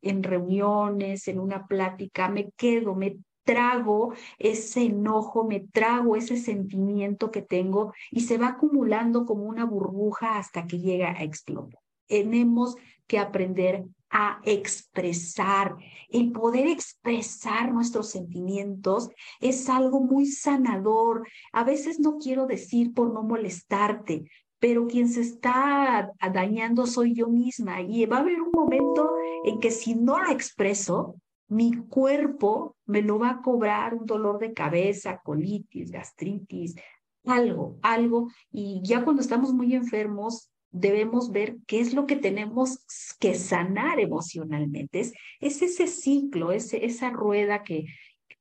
en 0.02 0.22
reuniones, 0.24 1.28
en 1.28 1.38
una 1.38 1.66
plática, 1.68 2.28
me 2.28 2.50
quedo, 2.56 2.96
me 2.96 3.18
trago 3.44 4.14
ese 4.38 4.82
enojo, 4.86 5.44
me 5.44 5.60
trago 5.60 6.16
ese 6.16 6.36
sentimiento 6.36 7.30
que 7.30 7.42
tengo 7.42 7.92
y 8.10 8.22
se 8.22 8.36
va 8.36 8.48
acumulando 8.48 9.26
como 9.26 9.44
una 9.44 9.64
burbuja 9.64 10.38
hasta 10.38 10.66
que 10.66 10.80
llega 10.80 11.12
a 11.12 11.22
explotar. 11.22 11.80
Tenemos 12.08 12.76
que 13.06 13.20
aprender 13.20 13.84
a 14.10 14.40
expresar. 14.44 15.76
El 16.10 16.32
poder 16.32 16.66
expresar 16.66 17.72
nuestros 17.72 18.10
sentimientos 18.10 19.08
es 19.40 19.68
algo 19.68 20.00
muy 20.00 20.26
sanador. 20.26 21.26
A 21.52 21.64
veces 21.64 21.98
no 22.00 22.18
quiero 22.18 22.46
decir 22.46 22.92
por 22.92 23.12
no 23.12 23.22
molestarte, 23.22 24.24
pero 24.62 24.86
quien 24.86 25.08
se 25.08 25.22
está 25.22 26.12
dañando 26.32 26.86
soy 26.86 27.14
yo 27.14 27.26
misma 27.26 27.82
y 27.82 28.06
va 28.06 28.18
a 28.18 28.20
haber 28.20 28.40
un 28.40 28.52
momento 28.52 29.10
en 29.44 29.58
que 29.58 29.72
si 29.72 29.96
no 29.96 30.22
lo 30.22 30.30
expreso, 30.30 31.16
mi 31.48 31.72
cuerpo 31.88 32.76
me 32.86 33.02
lo 33.02 33.18
va 33.18 33.30
a 33.30 33.42
cobrar 33.42 33.92
un 33.92 34.06
dolor 34.06 34.38
de 34.38 34.52
cabeza, 34.52 35.20
colitis, 35.24 35.90
gastritis, 35.90 36.76
algo, 37.24 37.80
algo. 37.82 38.28
Y 38.52 38.80
ya 38.84 39.02
cuando 39.02 39.20
estamos 39.20 39.52
muy 39.52 39.74
enfermos, 39.74 40.52
debemos 40.70 41.32
ver 41.32 41.56
qué 41.66 41.80
es 41.80 41.92
lo 41.92 42.06
que 42.06 42.14
tenemos 42.14 42.86
que 43.18 43.34
sanar 43.34 43.98
emocionalmente. 43.98 45.00
Es, 45.00 45.12
ese 45.40 45.88
ciclo, 45.88 46.52
es, 46.52 46.72
esa 46.72 47.10
rueda 47.10 47.64
que, 47.64 47.86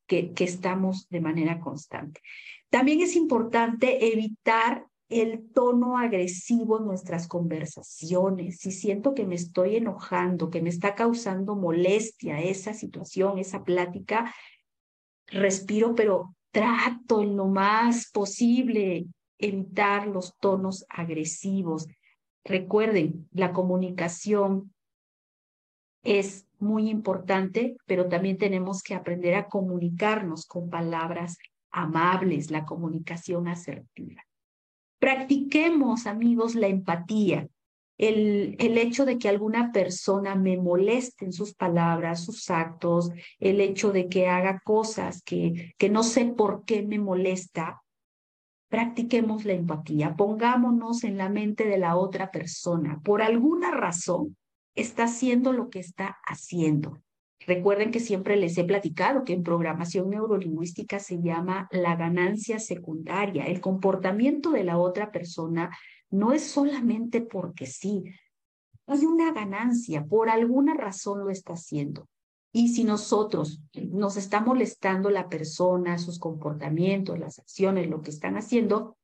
que, 0.05 0.33
que 0.33 0.43
estamos 0.43 1.09
de 1.09 1.19
manera 1.19 1.59
constante. 1.59 2.21
También 2.69 3.01
es 3.01 3.15
importante 3.15 4.13
evitar 4.13 4.85
el 5.11 5.51
tono 5.51 5.97
agresivo 5.97 6.79
en 6.79 6.85
nuestras 6.85 7.27
conversaciones, 7.27 8.59
si 8.59 8.71
siento 8.71 9.13
que 9.13 9.25
me 9.25 9.35
estoy 9.35 9.75
enojando, 9.75 10.49
que 10.49 10.61
me 10.61 10.69
está 10.69 10.95
causando 10.95 11.55
molestia 11.55 12.41
esa 12.41 12.73
situación, 12.73 13.37
esa 13.37 13.63
plática, 13.63 14.33
respiro, 15.27 15.95
pero 15.95 16.33
trato 16.51 17.21
en 17.21 17.35
lo 17.35 17.47
más 17.47 18.09
posible 18.09 19.05
evitar 19.37 20.07
los 20.07 20.37
tonos 20.37 20.85
agresivos. 20.87 21.87
Recuerden, 22.45 23.27
la 23.31 23.51
comunicación 23.51 24.73
es 26.03 26.47
muy 26.57 26.89
importante, 26.89 27.75
pero 27.85 28.07
también 28.07 28.37
tenemos 28.37 28.81
que 28.81 28.95
aprender 28.95 29.35
a 29.35 29.47
comunicarnos 29.49 30.45
con 30.45 30.69
palabras 30.69 31.37
amables, 31.69 32.49
la 32.49 32.65
comunicación 32.65 33.49
asertiva. 33.49 34.23
Practiquemos, 35.01 36.05
amigos, 36.05 36.53
la 36.53 36.67
empatía. 36.67 37.47
El, 37.97 38.55
el, 38.59 38.77
hecho 38.77 39.03
de 39.03 39.17
que 39.17 39.29
alguna 39.29 39.71
persona 39.71 40.35
me 40.35 40.57
moleste 40.57 41.25
en 41.25 41.33
sus 41.33 41.55
palabras, 41.55 42.23
sus 42.23 42.51
actos, 42.51 43.09
el 43.39 43.61
hecho 43.61 43.91
de 43.91 44.09
que 44.09 44.27
haga 44.27 44.61
cosas 44.63 45.23
que, 45.23 45.73
que 45.79 45.89
no 45.89 46.03
sé 46.03 46.25
por 46.25 46.65
qué 46.65 46.83
me 46.83 46.99
molesta, 46.99 47.81
practiquemos 48.69 49.43
la 49.43 49.53
empatía, 49.53 50.15
pongámonos 50.15 51.03
en 51.03 51.17
la 51.17 51.29
mente 51.29 51.65
de 51.65 51.79
la 51.79 51.95
otra 51.95 52.29
persona. 52.29 53.01
Por 53.03 53.23
alguna 53.23 53.71
razón 53.71 54.37
está 54.75 55.05
haciendo 55.05 55.51
lo 55.51 55.71
que 55.71 55.79
está 55.79 56.19
haciendo. 56.27 57.01
Recuerden 57.47 57.91
que 57.91 57.99
siempre 57.99 58.35
les 58.35 58.57
he 58.57 58.63
platicado 58.63 59.23
que 59.23 59.33
en 59.33 59.43
programación 59.43 60.09
neurolingüística 60.09 60.99
se 60.99 61.21
llama 61.21 61.67
la 61.71 61.95
ganancia 61.95 62.59
secundaria. 62.59 63.45
El 63.45 63.61
comportamiento 63.61 64.51
de 64.51 64.63
la 64.63 64.77
otra 64.77 65.11
persona 65.11 65.75
no 66.09 66.33
es 66.33 66.43
solamente 66.43 67.21
porque 67.21 67.65
sí. 67.65 68.03
Hay 68.85 69.05
una 69.05 69.31
ganancia, 69.31 70.05
por 70.05 70.29
alguna 70.29 70.73
razón 70.75 71.19
lo 71.19 71.29
está 71.29 71.53
haciendo. 71.53 72.07
Y 72.53 72.69
si 72.69 72.83
nosotros 72.83 73.61
nos 73.73 74.17
está 74.17 74.41
molestando 74.41 75.09
la 75.09 75.29
persona, 75.29 75.97
sus 75.97 76.19
comportamientos, 76.19 77.17
las 77.17 77.39
acciones, 77.39 77.89
lo 77.89 78.01
que 78.01 78.09
están 78.09 78.35
haciendo, 78.35 78.97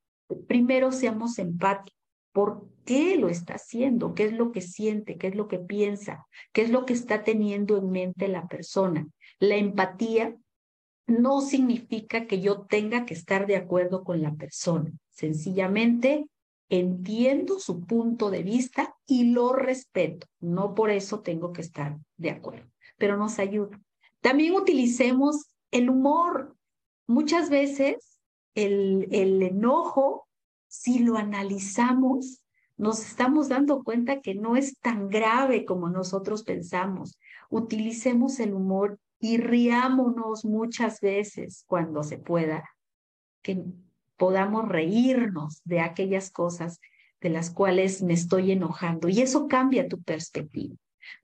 primero 0.46 0.92
seamos 0.92 1.38
empáticos 1.38 1.98
por 2.32 2.68
qué 2.88 3.18
lo 3.18 3.28
está 3.28 3.56
haciendo, 3.56 4.14
qué 4.14 4.24
es 4.24 4.32
lo 4.32 4.50
que 4.50 4.62
siente, 4.62 5.18
qué 5.18 5.26
es 5.26 5.34
lo 5.34 5.46
que 5.46 5.58
piensa, 5.58 6.26
qué 6.54 6.62
es 6.62 6.70
lo 6.70 6.86
que 6.86 6.94
está 6.94 7.22
teniendo 7.22 7.76
en 7.76 7.90
mente 7.90 8.28
la 8.28 8.48
persona. 8.48 9.06
La 9.40 9.56
empatía 9.56 10.34
no 11.06 11.42
significa 11.42 12.26
que 12.26 12.40
yo 12.40 12.62
tenga 12.62 13.04
que 13.04 13.12
estar 13.12 13.46
de 13.46 13.56
acuerdo 13.56 14.04
con 14.04 14.22
la 14.22 14.36
persona. 14.36 14.90
Sencillamente 15.10 16.30
entiendo 16.70 17.60
su 17.60 17.84
punto 17.84 18.30
de 18.30 18.42
vista 18.42 18.96
y 19.06 19.32
lo 19.32 19.52
respeto. 19.52 20.26
No 20.40 20.74
por 20.74 20.88
eso 20.88 21.20
tengo 21.20 21.52
que 21.52 21.60
estar 21.60 21.98
de 22.16 22.30
acuerdo, 22.30 22.70
pero 22.96 23.18
nos 23.18 23.38
ayuda. 23.38 23.78
También 24.22 24.54
utilicemos 24.54 25.50
el 25.72 25.90
humor. 25.90 26.56
Muchas 27.06 27.50
veces 27.50 28.18
el, 28.54 29.08
el 29.10 29.42
enojo 29.42 30.26
si 30.68 31.00
lo 31.00 31.16
analizamos, 31.16 32.40
nos 32.78 33.00
estamos 33.04 33.48
dando 33.48 33.82
cuenta 33.82 34.20
que 34.20 34.34
no 34.34 34.56
es 34.56 34.78
tan 34.78 35.08
grave 35.08 35.64
como 35.64 35.90
nosotros 35.90 36.44
pensamos. 36.44 37.18
Utilicemos 37.50 38.38
el 38.40 38.54
humor 38.54 38.98
y 39.20 39.36
riámonos 39.38 40.44
muchas 40.44 41.00
veces 41.00 41.64
cuando 41.66 42.04
se 42.04 42.18
pueda, 42.18 42.64
que 43.42 43.64
podamos 44.16 44.68
reírnos 44.68 45.60
de 45.64 45.80
aquellas 45.80 46.30
cosas 46.30 46.80
de 47.20 47.30
las 47.30 47.50
cuales 47.50 48.02
me 48.02 48.14
estoy 48.14 48.52
enojando 48.52 49.08
y 49.08 49.20
eso 49.20 49.48
cambia 49.48 49.88
tu 49.88 50.00
perspectiva. 50.00 50.76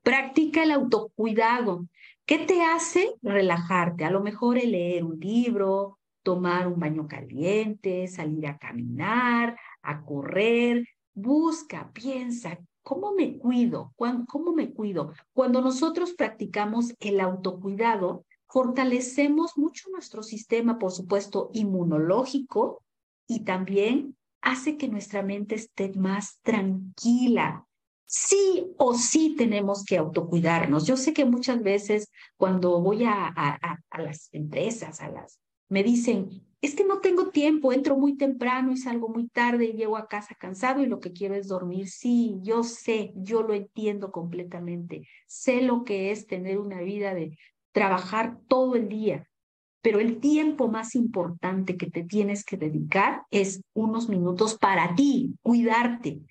Practica 0.03 0.63
el 0.63 0.71
autocuidado. 0.71 1.87
¿Qué 2.25 2.39
te 2.39 2.63
hace 2.63 3.13
relajarte? 3.21 4.03
A 4.03 4.11
lo 4.11 4.21
mejor 4.21 4.57
el 4.57 4.71
leer 4.71 5.03
un 5.03 5.19
libro, 5.19 5.99
tomar 6.23 6.67
un 6.67 6.79
baño 6.79 7.07
caliente, 7.07 8.07
salir 8.07 8.47
a 8.47 8.57
caminar, 8.57 9.57
a 9.83 10.03
correr. 10.03 10.85
Busca, 11.15 11.91
piensa, 11.93 12.59
¿cómo 12.83 13.13
me 13.13 13.37
cuido? 13.37 13.93
¿Cómo 14.27 14.53
me 14.53 14.71
cuido? 14.73 15.13
Cuando 15.33 15.61
nosotros 15.61 16.13
practicamos 16.13 16.93
el 16.99 17.21
autocuidado, 17.21 18.25
fortalecemos 18.47 19.57
mucho 19.57 19.89
nuestro 19.91 20.23
sistema, 20.23 20.77
por 20.77 20.91
supuesto, 20.91 21.49
inmunológico 21.53 22.83
y 23.27 23.45
también 23.45 24.17
hace 24.41 24.77
que 24.77 24.89
nuestra 24.89 25.23
mente 25.23 25.55
esté 25.55 25.93
más 25.93 26.39
tranquila. 26.41 27.65
Sí 28.05 28.73
o 28.77 28.93
sí 28.93 29.35
tenemos 29.37 29.83
que 29.85 29.97
autocuidarnos. 29.97 30.85
Yo 30.85 30.97
sé 30.97 31.13
que 31.13 31.25
muchas 31.25 31.63
veces 31.63 32.11
cuando 32.37 32.81
voy 32.81 33.05
a, 33.05 33.33
a, 33.35 34.01
las 34.01 34.29
empresas, 34.33 34.99
a 35.01 35.09
las 35.09 35.39
me 35.69 35.81
dicen, 35.81 36.29
es 36.65 36.75
que 36.75 36.83
no 36.83 36.99
tengo 36.99 37.29
tiempo, 37.29 37.71
entro 37.71 37.97
muy 37.97 38.17
temprano 38.17 38.71
y 38.71 38.77
salgo 38.77 39.09
muy 39.09 39.27
tarde 39.27 39.65
y 39.65 39.73
llego 39.73 39.97
a 39.97 40.07
casa 40.07 40.35
cansado 40.35 40.81
y 40.81 40.87
lo 40.87 40.99
que 40.99 41.11
quiero 41.11 41.35
es 41.35 41.47
dormir. 41.47 41.89
Sí, 41.89 42.37
yo 42.41 42.63
sé, 42.63 43.13
yo 43.15 43.43
lo 43.43 43.53
entiendo 43.53 44.11
completamente. 44.11 45.07
Sé 45.27 45.61
lo 45.61 45.83
que 45.83 46.11
es 46.11 46.27
tener 46.27 46.57
una 46.57 46.81
vida 46.81 47.13
de 47.13 47.37
trabajar 47.71 48.39
todo 48.47 48.75
el 48.75 48.89
día, 48.89 49.27
pero 49.81 49.99
el 49.99 50.19
tiempo 50.19 50.67
más 50.67 50.95
importante 50.95 51.77
que 51.77 51.91
te 51.91 52.03
tienes 52.03 52.43
que 52.43 52.57
dedicar 52.57 53.21
es 53.29 53.61
unos 53.73 54.09
minutos 54.09 54.57
para 54.57 54.95
ti, 54.95 55.35
cuidarte, 55.43 56.21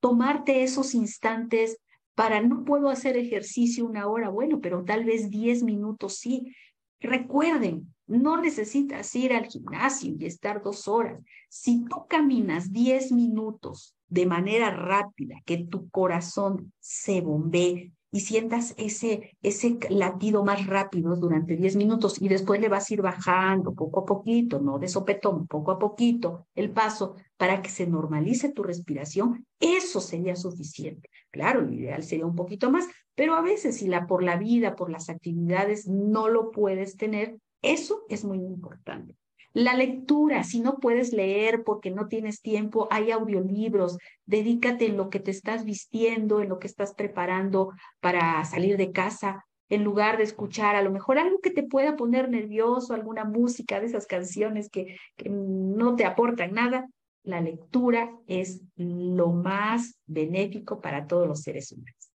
tomarte 0.00 0.64
esos 0.64 0.94
instantes 0.94 1.78
para 2.16 2.40
no 2.40 2.64
puedo 2.64 2.88
hacer 2.88 3.16
ejercicio 3.16 3.86
una 3.86 4.08
hora, 4.08 4.28
bueno, 4.28 4.60
pero 4.60 4.84
tal 4.84 5.04
vez 5.04 5.30
diez 5.30 5.62
minutos 5.62 6.18
sí. 6.18 6.52
Recuerden, 7.00 7.93
no 8.06 8.36
necesitas 8.36 9.14
ir 9.14 9.32
al 9.32 9.46
gimnasio 9.46 10.14
y 10.18 10.26
estar 10.26 10.62
dos 10.62 10.88
horas. 10.88 11.20
Si 11.48 11.84
tú 11.84 12.06
caminas 12.08 12.72
diez 12.72 13.12
minutos 13.12 13.94
de 14.08 14.26
manera 14.26 14.70
rápida, 14.70 15.36
que 15.44 15.58
tu 15.58 15.88
corazón 15.90 16.72
se 16.78 17.20
bombee 17.20 17.92
y 18.14 18.20
sientas 18.20 18.74
ese, 18.76 19.36
ese 19.42 19.76
latido 19.90 20.44
más 20.44 20.68
rápido 20.68 21.16
durante 21.16 21.56
10 21.56 21.74
minutos 21.74 22.22
y 22.22 22.28
después 22.28 22.60
le 22.60 22.68
vas 22.68 22.88
a 22.88 22.94
ir 22.94 23.02
bajando 23.02 23.74
poco 23.74 24.00
a 24.00 24.04
poquito, 24.04 24.60
no 24.60 24.78
de 24.78 24.86
sopetón, 24.86 25.48
poco 25.48 25.72
a 25.72 25.80
poquito 25.80 26.46
el 26.54 26.70
paso 26.70 27.16
para 27.36 27.60
que 27.60 27.70
se 27.70 27.88
normalice 27.88 28.52
tu 28.52 28.62
respiración, 28.62 29.44
eso 29.58 30.00
sería 30.00 30.36
suficiente. 30.36 31.10
Claro, 31.32 31.62
lo 31.62 31.72
ideal 31.72 32.04
sería 32.04 32.24
un 32.24 32.36
poquito 32.36 32.70
más, 32.70 32.86
pero 33.16 33.34
a 33.34 33.42
veces 33.42 33.78
si 33.78 33.88
la 33.88 34.06
por 34.06 34.22
la 34.22 34.36
vida, 34.36 34.76
por 34.76 34.90
las 34.90 35.10
actividades 35.10 35.88
no 35.88 36.28
lo 36.28 36.52
puedes 36.52 36.96
tener, 36.96 37.36
eso 37.72 38.02
es 38.08 38.24
muy 38.24 38.38
importante. 38.38 39.14
La 39.54 39.74
lectura, 39.74 40.42
si 40.42 40.60
no 40.60 40.78
puedes 40.78 41.12
leer 41.12 41.62
porque 41.62 41.92
no 41.92 42.08
tienes 42.08 42.42
tiempo, 42.42 42.88
hay 42.90 43.12
audiolibros, 43.12 43.98
dedícate 44.26 44.86
en 44.86 44.96
lo 44.96 45.10
que 45.10 45.20
te 45.20 45.30
estás 45.30 45.64
vistiendo, 45.64 46.40
en 46.40 46.48
lo 46.48 46.58
que 46.58 46.66
estás 46.66 46.92
preparando 46.92 47.70
para 48.00 48.44
salir 48.44 48.76
de 48.76 48.90
casa, 48.90 49.44
en 49.68 49.84
lugar 49.84 50.16
de 50.16 50.24
escuchar 50.24 50.74
a 50.74 50.82
lo 50.82 50.90
mejor 50.90 51.18
algo 51.18 51.38
que 51.38 51.52
te 51.52 51.62
pueda 51.62 51.94
poner 51.96 52.28
nervioso, 52.28 52.94
alguna 52.94 53.24
música 53.24 53.78
de 53.78 53.86
esas 53.86 54.06
canciones 54.06 54.68
que, 54.70 54.96
que 55.16 55.30
no 55.30 55.94
te 55.94 56.04
aportan 56.04 56.52
nada. 56.52 56.88
La 57.22 57.40
lectura 57.40 58.10
es 58.26 58.60
lo 58.74 59.30
más 59.30 60.00
benéfico 60.06 60.80
para 60.80 61.06
todos 61.06 61.28
los 61.28 61.42
seres 61.42 61.70
humanos. 61.70 62.10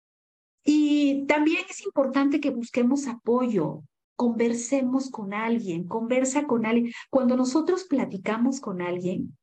Y 0.65 1.27
también 1.27 1.65
es 1.69 1.85
importante 1.85 2.41
que 2.41 2.51
busquemos 2.51 3.07
apoyo, 3.07 3.83
conversemos 4.17 5.11
con 5.11 5.35
alguien, 5.35 5.87
conversa 5.87 6.47
con 6.47 6.67
alguien. 6.67 6.93
Cuando 7.11 7.37
nosotros 7.37 7.85
platicamos 7.85 8.61
con 8.61 8.83
alguien, 8.83 9.37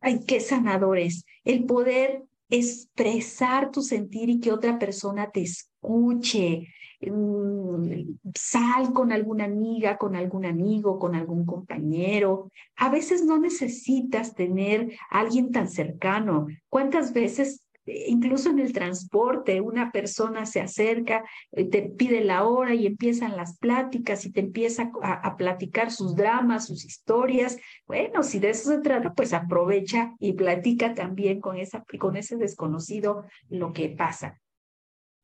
ay, 0.00 0.20
qué 0.26 0.40
sanador 0.40 0.98
es 0.98 1.24
el 1.44 1.64
poder 1.64 2.24
expresar 2.50 3.70
tu 3.70 3.82
sentir 3.82 4.28
y 4.28 4.40
que 4.40 4.52
otra 4.52 4.78
persona 4.78 5.30
te 5.30 5.42
escuche. 5.42 6.68
Mm, 7.00 8.16
sal 8.34 8.92
con 8.92 9.12
alguna 9.12 9.44
amiga, 9.44 9.98
con 9.98 10.16
algún 10.16 10.46
amigo, 10.46 10.98
con 10.98 11.14
algún 11.14 11.44
compañero. 11.44 12.50
A 12.76 12.90
veces 12.90 13.24
no 13.24 13.38
necesitas 13.38 14.34
tener 14.34 14.92
a 15.10 15.20
alguien 15.20 15.50
tan 15.50 15.68
cercano. 15.68 16.46
¿Cuántas 16.68 17.12
veces 17.12 17.63
incluso 17.86 18.50
en 18.50 18.58
el 18.58 18.72
transporte, 18.72 19.60
una 19.60 19.92
persona 19.92 20.46
se 20.46 20.60
acerca, 20.60 21.24
eh, 21.52 21.64
te 21.64 21.82
pide 21.82 22.24
la 22.24 22.44
hora 22.44 22.74
y 22.74 22.86
empiezan 22.86 23.36
las 23.36 23.58
pláticas 23.58 24.24
y 24.24 24.32
te 24.32 24.40
empieza 24.40 24.90
a, 25.02 25.36
platicar 25.36 25.90
sus 25.90 26.14
dramas, 26.14 26.66
sus 26.66 26.84
historias. 26.84 27.58
Bueno, 27.86 28.22
si 28.22 28.38
de 28.38 28.50
eso 28.50 28.70
se 28.70 28.78
trata, 28.78 29.14
pues 29.14 29.32
aprovecha 29.32 30.14
y 30.18 30.32
platica 30.34 30.94
también 30.94 31.40
con, 31.40 31.56
esa, 31.56 31.84
con 31.98 32.16
ese 32.16 32.36
desconocido 32.36 33.24
lo 33.48 33.72
que 33.72 33.88
pasa 33.88 34.40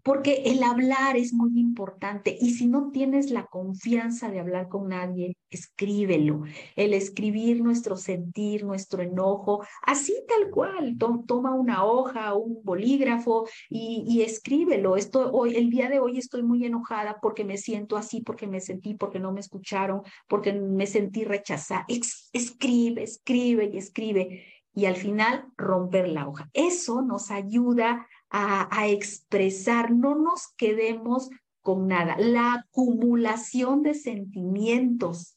porque 0.02 0.42
el 0.46 0.62
hablar 0.62 1.16
es 1.16 1.32
muy 1.32 1.58
importante 1.58 2.36
y 2.40 2.52
si 2.54 2.66
no 2.66 2.90
tienes 2.90 3.30
la 3.30 3.46
confianza 3.46 4.30
de 4.30 4.40
hablar 4.40 4.68
con 4.68 4.88
nadie, 4.88 5.36
escríbelo. 5.50 6.42
El 6.76 6.94
escribir 6.94 7.62
nuestro 7.62 7.96
sentir, 7.96 8.64
nuestro 8.64 9.02
enojo, 9.02 9.64
así 9.82 10.14
tal 10.28 10.50
cual, 10.50 10.96
toma 11.26 11.54
una 11.54 11.84
hoja, 11.84 12.34
un 12.34 12.62
bolígrafo 12.62 13.46
y, 13.68 14.22
escríbelo. 14.22 14.96
Esto, 14.96 15.30
hoy, 15.32 15.56
el 15.56 15.70
día 15.70 15.88
de 15.88 16.00
hoy 16.00 16.18
estoy 16.18 16.42
muy 16.42 16.64
enojada 16.64 17.18
porque 17.20 17.44
me 17.44 17.56
siento 17.56 17.96
así, 17.96 18.20
porque 18.20 18.46
me 18.46 18.60
sentí, 18.60 18.94
porque 18.94 19.18
no 19.18 19.32
me 19.32 19.40
escucharon, 19.40 20.02
porque 20.28 20.52
me 20.52 20.86
sentí 20.86 21.24
rechazada. 21.24 21.86
escribe, 22.32 23.02
escribe 23.02 23.70
y 23.72 23.78
escribe 23.78 24.44
y 24.74 24.84
al 24.86 24.96
final 24.96 25.46
romper 25.56 26.08
la 26.08 26.28
hoja. 26.28 26.48
Eso 26.52 27.02
nos 27.02 27.30
ayuda 27.30 28.06
a, 28.30 28.88
expresar, 28.88 29.90
no 29.90 30.14
nos 30.14 30.48
quedemos 30.56 31.30
con 31.62 31.88
nada. 31.88 32.16
La 32.18 32.54
acumulación 32.54 33.82
de 33.82 33.94
sentimientos 33.94 35.36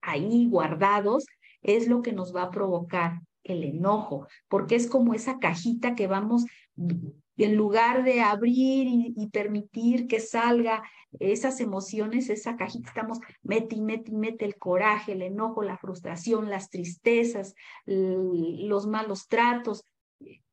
ahí 0.00 0.48
guardados 0.48 1.24
es 1.62 1.86
lo 1.86 2.02
que 2.02 2.12
nos 2.12 2.34
va 2.34 2.44
a 2.44 2.50
provocar 2.50 3.20
el 3.44 3.64
enojo, 3.64 4.26
porque 4.48 4.74
es 4.76 4.88
como 4.88 5.14
esa 5.14 5.38
cajita 5.38 5.94
que 5.94 6.06
vamos, 6.06 6.44
en 6.76 7.56
lugar 7.56 8.04
de 8.04 8.20
abrir 8.20 8.86
y, 8.88 9.28
permitir 9.28 10.06
que 10.06 10.20
salga 10.20 10.82
esas 11.18 11.60
emociones, 11.60 12.30
esa 12.30 12.56
cajita 12.56 12.88
estamos 12.88 13.18
mete 13.42 13.76
y 13.76 13.80
mete 13.80 14.10
y 14.10 14.16
mete 14.16 14.44
el 14.44 14.56
coraje, 14.56 15.12
el 15.12 15.22
enojo, 15.22 15.62
la 15.62 15.76
frustración, 15.76 16.50
las 16.50 16.70
tristezas, 16.70 17.54
los 17.86 18.86
malos 18.86 19.28
tratos, 19.28 19.84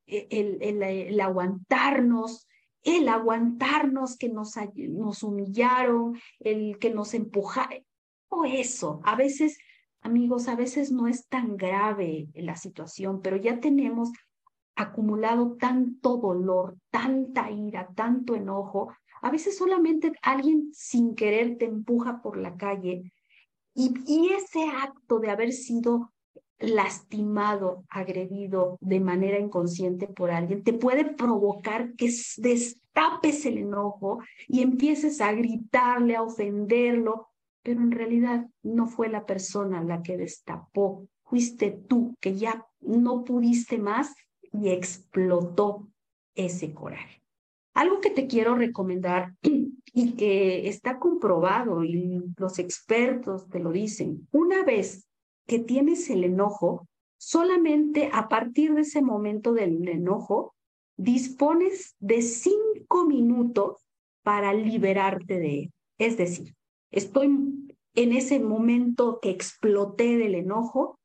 el, 0.10 1.20
aguantarnos, 1.22 2.48
el 2.84 3.08
aguantarnos 3.10 4.18
que 4.18 4.30
nos, 4.30 4.54
nos 4.76 5.24
humillaron, 5.24 6.20
el 6.40 6.78
que 6.80 6.94
nos 6.94 7.14
empujaron, 7.14 7.84
o 8.30 8.46
eso. 8.46 9.02
A 9.04 9.16
veces, 9.16 9.58
amigos, 10.02 10.48
a 10.48 10.56
veces 10.56 10.92
no 10.92 11.08
es 11.08 11.28
tan 11.28 11.58
grave 11.58 12.28
la 12.34 12.56
situación, 12.56 13.22
pero 13.22 13.38
ya 13.38 13.60
tenemos 13.60 14.12
acumulado 14.76 15.58
tanto 15.58 16.18
dolor, 16.18 16.78
tanta 16.90 17.52
ira, 17.52 17.90
tanto 17.96 18.36
enojo. 18.36 18.94
A 19.22 19.30
veces 19.30 19.58
solamente 19.58 20.14
alguien 20.22 20.70
sin 20.74 21.16
querer 21.16 21.58
te 21.58 21.66
empuja 21.66 22.22
por 22.22 22.38
la 22.38 22.56
calle 22.56 23.12
y, 23.74 23.94
y 24.08 24.30
ese 24.34 24.64
acto 24.70 25.20
de 25.20 25.32
haber 25.32 25.52
sido 25.52 26.14
lastimado, 26.60 27.86
agredido 27.90 28.78
de 28.82 29.00
manera 29.00 29.40
inconsciente 29.40 30.08
por 30.08 30.32
alguien, 30.32 30.64
te 30.64 30.74
puede 30.74 31.06
provocar 31.06 31.94
que 31.96 32.12
destapes 32.38 33.46
el 33.46 33.60
enojo 33.60 34.20
y 34.48 34.62
empieces 34.62 35.22
a 35.22 35.32
gritarle, 35.32 36.16
a 36.16 36.22
ofenderlo, 36.22 37.30
pero 37.64 37.82
en 37.82 37.92
realidad 37.92 38.48
no 38.62 38.88
fue 38.88 39.10
la 39.10 39.26
persona 39.26 39.84
la 39.84 40.02
que 40.02 40.18
destapó, 40.18 41.08
fuiste 41.24 41.72
tú 41.72 42.16
que 42.20 42.36
ya 42.36 42.66
no 42.82 43.24
pudiste 43.24 43.78
más 43.78 44.14
y 44.52 44.70
explotó 44.70 45.88
ese 46.36 46.74
coraje. 46.74 47.22
Algo 47.74 48.02
que 48.02 48.10
te 48.10 48.28
quiero 48.28 48.56
recomendar 48.56 49.36
y 49.94 50.16
que 50.16 50.68
está 50.68 51.00
comprobado 51.00 51.84
y 51.84 52.22
los 52.38 52.60
expertos 52.60 53.48
te 53.48 53.60
lo 53.60 53.72
dicen, 53.72 54.28
una 54.32 54.64
vez 54.64 55.09
que 55.50 55.60
tienes 55.60 56.10
el 56.12 56.24
enojo, 56.24 56.88
solamente 57.18 58.12
a 58.14 58.30
partir 58.30 58.76
de 58.76 58.82
ese 58.82 59.02
momento 59.02 59.52
del 59.52 59.86
enojo, 59.90 60.54
dispones 60.96 61.96
de 62.00 62.22
cinco 62.22 63.06
minutos 63.08 63.84
para 64.24 64.54
liberarte 64.54 65.40
de 65.40 65.60
él. 65.60 65.74
Es 65.98 66.18
decir, 66.18 66.56
estoy 66.92 67.26
en 67.96 68.14
ese 68.14 68.40
momento 68.40 69.20
que 69.22 69.32
exploté 69.32 70.18
del 70.18 70.36
enojo 70.36 71.00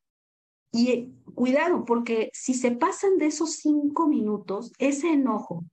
y 0.71 0.91
eh, 0.91 1.11
cuidado, 1.35 1.87
porque 1.87 2.29
si 2.35 2.53
se 2.53 2.71
pasan 2.71 3.17
de 3.17 3.27
esos 3.27 3.57
cinco 3.57 4.09
minutos, 4.09 4.73
ese 4.79 5.13
enojo, 5.13 5.65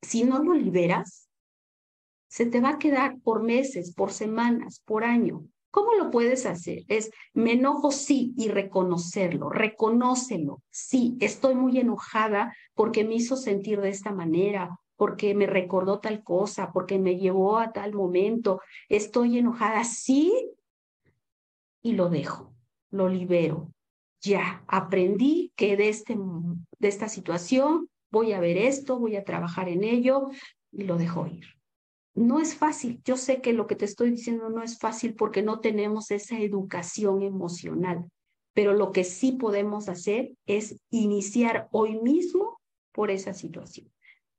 si 0.00 0.24
no 0.24 0.42
lo 0.42 0.54
liberas, 0.54 1.28
se 2.30 2.46
te 2.46 2.60
va 2.60 2.70
a 2.70 2.78
quedar 2.78 3.20
por 3.20 3.42
meses, 3.42 3.94
por 3.94 4.12
semanas, 4.12 4.80
por 4.86 5.04
año. 5.04 5.44
¿Cómo 5.70 5.94
lo 5.94 6.10
puedes 6.10 6.46
hacer? 6.46 6.84
Es, 6.88 7.10
me 7.34 7.52
enojo, 7.52 7.90
sí, 7.90 8.32
y 8.36 8.48
reconocerlo, 8.48 9.50
reconócelo. 9.50 10.62
Sí, 10.70 11.16
estoy 11.20 11.54
muy 11.54 11.78
enojada 11.78 12.54
porque 12.74 13.04
me 13.04 13.14
hizo 13.14 13.36
sentir 13.36 13.80
de 13.80 13.90
esta 13.90 14.12
manera, 14.12 14.78
porque 14.96 15.34
me 15.34 15.46
recordó 15.46 16.00
tal 16.00 16.22
cosa, 16.24 16.72
porque 16.72 16.98
me 16.98 17.16
llevó 17.16 17.58
a 17.58 17.72
tal 17.72 17.92
momento. 17.92 18.60
Estoy 18.88 19.38
enojada, 19.38 19.84
sí, 19.84 20.52
y 21.82 21.92
lo 21.92 22.08
dejo, 22.08 22.54
lo 22.90 23.08
libero. 23.08 23.72
Ya, 24.20 24.64
aprendí 24.66 25.52
que 25.54 25.76
de, 25.76 25.90
este, 25.90 26.16
de 26.78 26.88
esta 26.88 27.08
situación 27.08 27.88
voy 28.10 28.32
a 28.32 28.40
ver 28.40 28.56
esto, 28.56 28.98
voy 28.98 29.16
a 29.16 29.24
trabajar 29.24 29.68
en 29.68 29.84
ello 29.84 30.28
y 30.72 30.84
lo 30.84 30.96
dejo 30.96 31.26
ir 31.26 31.57
no 32.18 32.40
es 32.40 32.54
fácil. 32.54 33.00
Yo 33.04 33.16
sé 33.16 33.40
que 33.40 33.52
lo 33.52 33.66
que 33.66 33.76
te 33.76 33.84
estoy 33.84 34.10
diciendo 34.10 34.50
no 34.50 34.62
es 34.62 34.78
fácil 34.78 35.14
porque 35.14 35.42
no 35.42 35.60
tenemos 35.60 36.10
esa 36.10 36.38
educación 36.38 37.22
emocional, 37.22 38.04
pero 38.52 38.74
lo 38.74 38.92
que 38.92 39.04
sí 39.04 39.32
podemos 39.32 39.88
hacer 39.88 40.32
es 40.46 40.80
iniciar 40.90 41.68
hoy 41.70 42.00
mismo 42.00 42.60
por 42.92 43.10
esa 43.10 43.34
situación. 43.34 43.90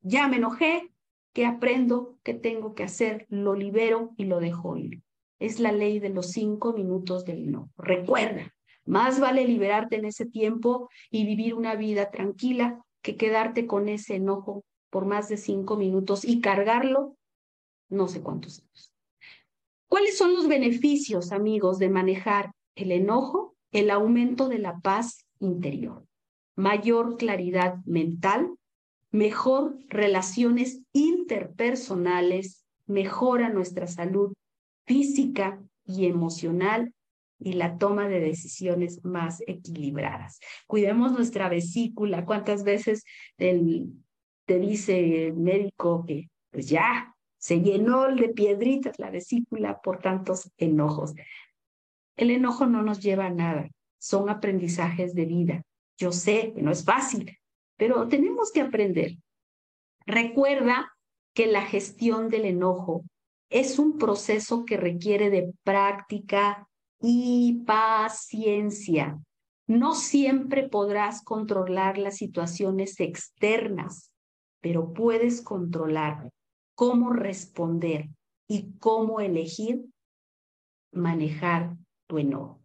Ya 0.01 0.27
me 0.27 0.37
enojé, 0.37 0.91
¿qué 1.33 1.45
aprendo? 1.45 2.17
¿Qué 2.23 2.33
tengo 2.33 2.75
que 2.75 2.83
hacer? 2.83 3.25
Lo 3.29 3.55
libero 3.55 4.11
y 4.17 4.25
lo 4.25 4.39
dejo 4.39 4.77
ir. 4.77 5.01
Es 5.39 5.59
la 5.59 5.71
ley 5.71 5.99
de 5.99 6.09
los 6.09 6.31
cinco 6.31 6.73
minutos 6.73 7.23
del 7.23 7.49
no. 7.49 7.71
Recuerda, 7.77 8.53
más 8.85 9.19
vale 9.19 9.45
liberarte 9.45 9.95
en 9.95 10.05
ese 10.05 10.25
tiempo 10.25 10.89
y 11.09 11.25
vivir 11.25 11.53
una 11.53 11.75
vida 11.75 12.11
tranquila 12.11 12.83
que 13.01 13.15
quedarte 13.15 13.65
con 13.67 13.87
ese 13.87 14.15
enojo 14.15 14.65
por 14.89 15.05
más 15.05 15.29
de 15.29 15.37
cinco 15.37 15.77
minutos 15.77 16.25
y 16.25 16.41
cargarlo 16.41 17.15
no 17.89 18.07
sé 18.07 18.21
cuántos 18.21 18.59
años. 18.59 18.93
¿Cuáles 19.87 20.17
son 20.17 20.33
los 20.33 20.47
beneficios, 20.47 21.31
amigos, 21.31 21.79
de 21.79 21.89
manejar 21.89 22.51
el 22.75 22.91
enojo? 22.91 23.55
El 23.71 23.91
aumento 23.91 24.49
de 24.49 24.59
la 24.59 24.79
paz 24.79 25.27
interior, 25.39 26.05
mayor 26.55 27.17
claridad 27.17 27.75
mental, 27.85 28.55
mejor 29.11 29.77
relaciones 29.89 30.81
interpersonales, 30.91 32.65
mejora 32.87 33.49
nuestra 33.49 33.85
salud 33.85 34.33
física 34.85 35.61
y 35.85 36.07
emocional 36.07 36.93
y 37.39 37.53
la 37.53 37.77
toma 37.77 38.07
de 38.07 38.19
decisiones 38.19 39.03
más 39.05 39.41
equilibradas. 39.47 40.39
Cuidemos 40.67 41.11
nuestra 41.11 41.47
vesícula. 41.47 42.25
¿Cuántas 42.25 42.63
veces 42.63 43.03
el, 43.37 43.93
te 44.45 44.59
dice 44.59 45.27
el 45.27 45.35
médico 45.35 46.03
que 46.05 46.29
pues 46.51 46.67
ya 46.67 47.15
se 47.39 47.61
llenó 47.61 48.13
de 48.13 48.29
piedritas 48.29 48.99
la 48.99 49.09
vesícula 49.09 49.81
por 49.81 49.99
tantos 49.99 50.51
enojos? 50.57 51.15
El 52.15 52.31
enojo 52.31 52.67
no 52.67 52.83
nos 52.83 52.99
lleva 52.99 53.25
a 53.25 53.31
nada, 53.31 53.69
son 53.97 54.29
aprendizajes 54.29 55.15
de 55.15 55.25
vida. 55.25 55.63
Yo 55.97 56.11
sé 56.11 56.53
que 56.53 56.61
no 56.61 56.71
es 56.71 56.85
fácil, 56.85 57.37
pero 57.77 58.07
tenemos 58.07 58.51
que 58.51 58.61
aprender. 58.61 59.17
Recuerda 60.05 60.91
que 61.33 61.47
la 61.47 61.61
gestión 61.61 62.29
del 62.29 62.45
enojo 62.45 63.03
es 63.49 63.79
un 63.79 63.97
proceso 63.97 64.65
que 64.65 64.77
requiere 64.77 65.29
de 65.29 65.53
práctica 65.63 66.67
y 67.01 67.63
paciencia. 67.65 69.19
No 69.67 69.95
siempre 69.95 70.67
podrás 70.67 71.23
controlar 71.23 71.97
las 71.97 72.17
situaciones 72.17 72.99
externas, 72.99 74.11
pero 74.61 74.93
puedes 74.93 75.41
controlar 75.41 76.31
cómo 76.79 77.11
responder 77.11 78.07
y 78.47 78.71
cómo 78.79 79.19
elegir 79.19 79.83
manejar 80.93 81.75
tu 82.07 82.19
enojo. 82.19 82.61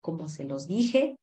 Como 0.00 0.28
se 0.28 0.44
los 0.44 0.68
dije, 0.68 1.16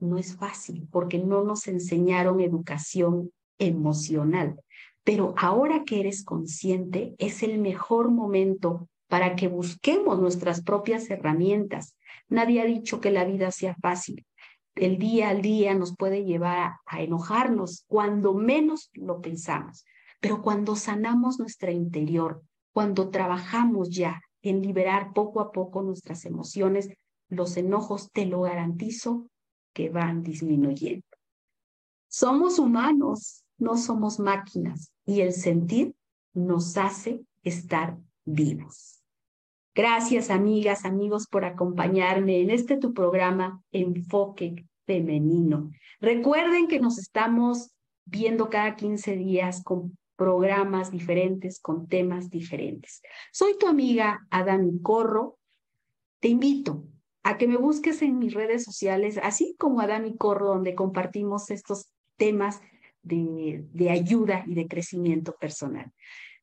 no 0.00 0.18
es 0.18 0.34
fácil 0.34 0.88
porque 0.90 1.18
no 1.18 1.44
nos 1.44 1.68
enseñaron 1.68 2.40
educación 2.40 3.30
emocional. 3.56 4.60
Pero 5.04 5.32
ahora 5.36 5.84
que 5.84 6.00
eres 6.00 6.24
consciente, 6.24 7.14
es 7.18 7.44
el 7.44 7.58
mejor 7.58 8.10
momento 8.10 8.88
para 9.06 9.36
que 9.36 9.46
busquemos 9.46 10.18
nuestras 10.18 10.64
propias 10.64 11.08
herramientas. 11.08 11.96
Nadie 12.28 12.62
ha 12.62 12.64
dicho 12.64 13.00
que 13.00 13.12
la 13.12 13.24
vida 13.24 13.52
sea 13.52 13.76
fácil. 13.80 14.26
El 14.74 14.98
día 14.98 15.28
al 15.28 15.40
día 15.40 15.72
nos 15.74 15.94
puede 15.94 16.24
llevar 16.24 16.72
a, 16.84 17.00
enojarnos 17.00 17.84
cuando 17.86 18.34
menos 18.34 18.90
lo 18.92 19.20
pensamos. 19.20 19.84
Pero 20.20 20.42
cuando 20.42 20.76
sanamos 20.76 21.38
nuestra 21.38 21.72
interior, 21.72 22.42
cuando 22.72 23.10
trabajamos 23.10 23.90
ya 23.90 24.20
en 24.42 24.62
liberar 24.62 25.12
poco 25.12 25.40
a 25.40 25.50
poco 25.50 25.82
nuestras 25.82 26.24
emociones, 26.24 26.88
los 27.28 27.56
enojos, 27.56 28.10
te 28.12 28.26
lo 28.26 28.42
garantizo, 28.42 29.28
que 29.72 29.88
van 29.88 30.22
disminuyendo. 30.22 31.06
Somos 32.08 32.58
humanos, 32.58 33.44
no 33.58 33.76
somos 33.76 34.18
máquinas 34.18 34.92
y 35.04 35.20
el 35.20 35.32
sentir 35.32 35.94
nos 36.34 36.76
hace 36.76 37.20
estar 37.42 37.96
vivos. 38.24 39.02
Gracias 39.74 40.30
amigas, 40.30 40.84
amigos 40.84 41.28
por 41.28 41.44
acompañarme 41.44 42.40
en 42.40 42.50
este 42.50 42.76
tu 42.76 42.92
programa 42.92 43.62
Enfoque 43.70 44.66
Femenino. 44.86 45.70
Recuerden 46.00 46.66
que 46.66 46.80
nos 46.80 46.98
estamos 46.98 47.70
viendo 48.04 48.50
cada 48.50 48.74
15 48.74 49.16
días 49.16 49.62
con 49.62 49.96
programas 50.20 50.90
diferentes, 50.90 51.60
con 51.60 51.88
temas 51.88 52.28
diferentes. 52.28 53.00
Soy 53.32 53.56
tu 53.58 53.66
amiga 53.66 54.26
Adán 54.28 54.80
Corro. 54.80 55.38
Te 56.20 56.28
invito 56.28 56.84
a 57.22 57.38
que 57.38 57.48
me 57.48 57.56
busques 57.56 58.02
en 58.02 58.18
mis 58.18 58.34
redes 58.34 58.64
sociales, 58.64 59.18
así 59.22 59.56
como 59.58 59.80
Adán 59.80 60.14
Corro, 60.18 60.48
donde 60.48 60.74
compartimos 60.74 61.50
estos 61.50 61.90
temas 62.18 62.60
de, 63.02 63.64
de 63.72 63.88
ayuda 63.88 64.44
y 64.46 64.52
de 64.52 64.68
crecimiento 64.68 65.34
personal. 65.40 65.90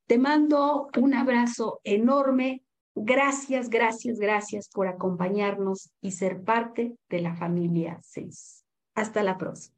Te 0.07 0.17
mando 0.17 0.87
un 0.97 1.13
abrazo 1.13 1.79
enorme. 1.83 2.63
Gracias, 2.95 3.69
gracias, 3.69 4.17
gracias 4.17 4.69
por 4.73 4.87
acompañarnos 4.87 5.91
y 6.01 6.13
ser 6.13 6.41
parte 6.41 6.97
de 7.09 7.21
la 7.21 7.35
familia 7.35 7.99
6. 8.01 8.65
Hasta 8.95 9.21
la 9.21 9.37
próxima. 9.37 9.76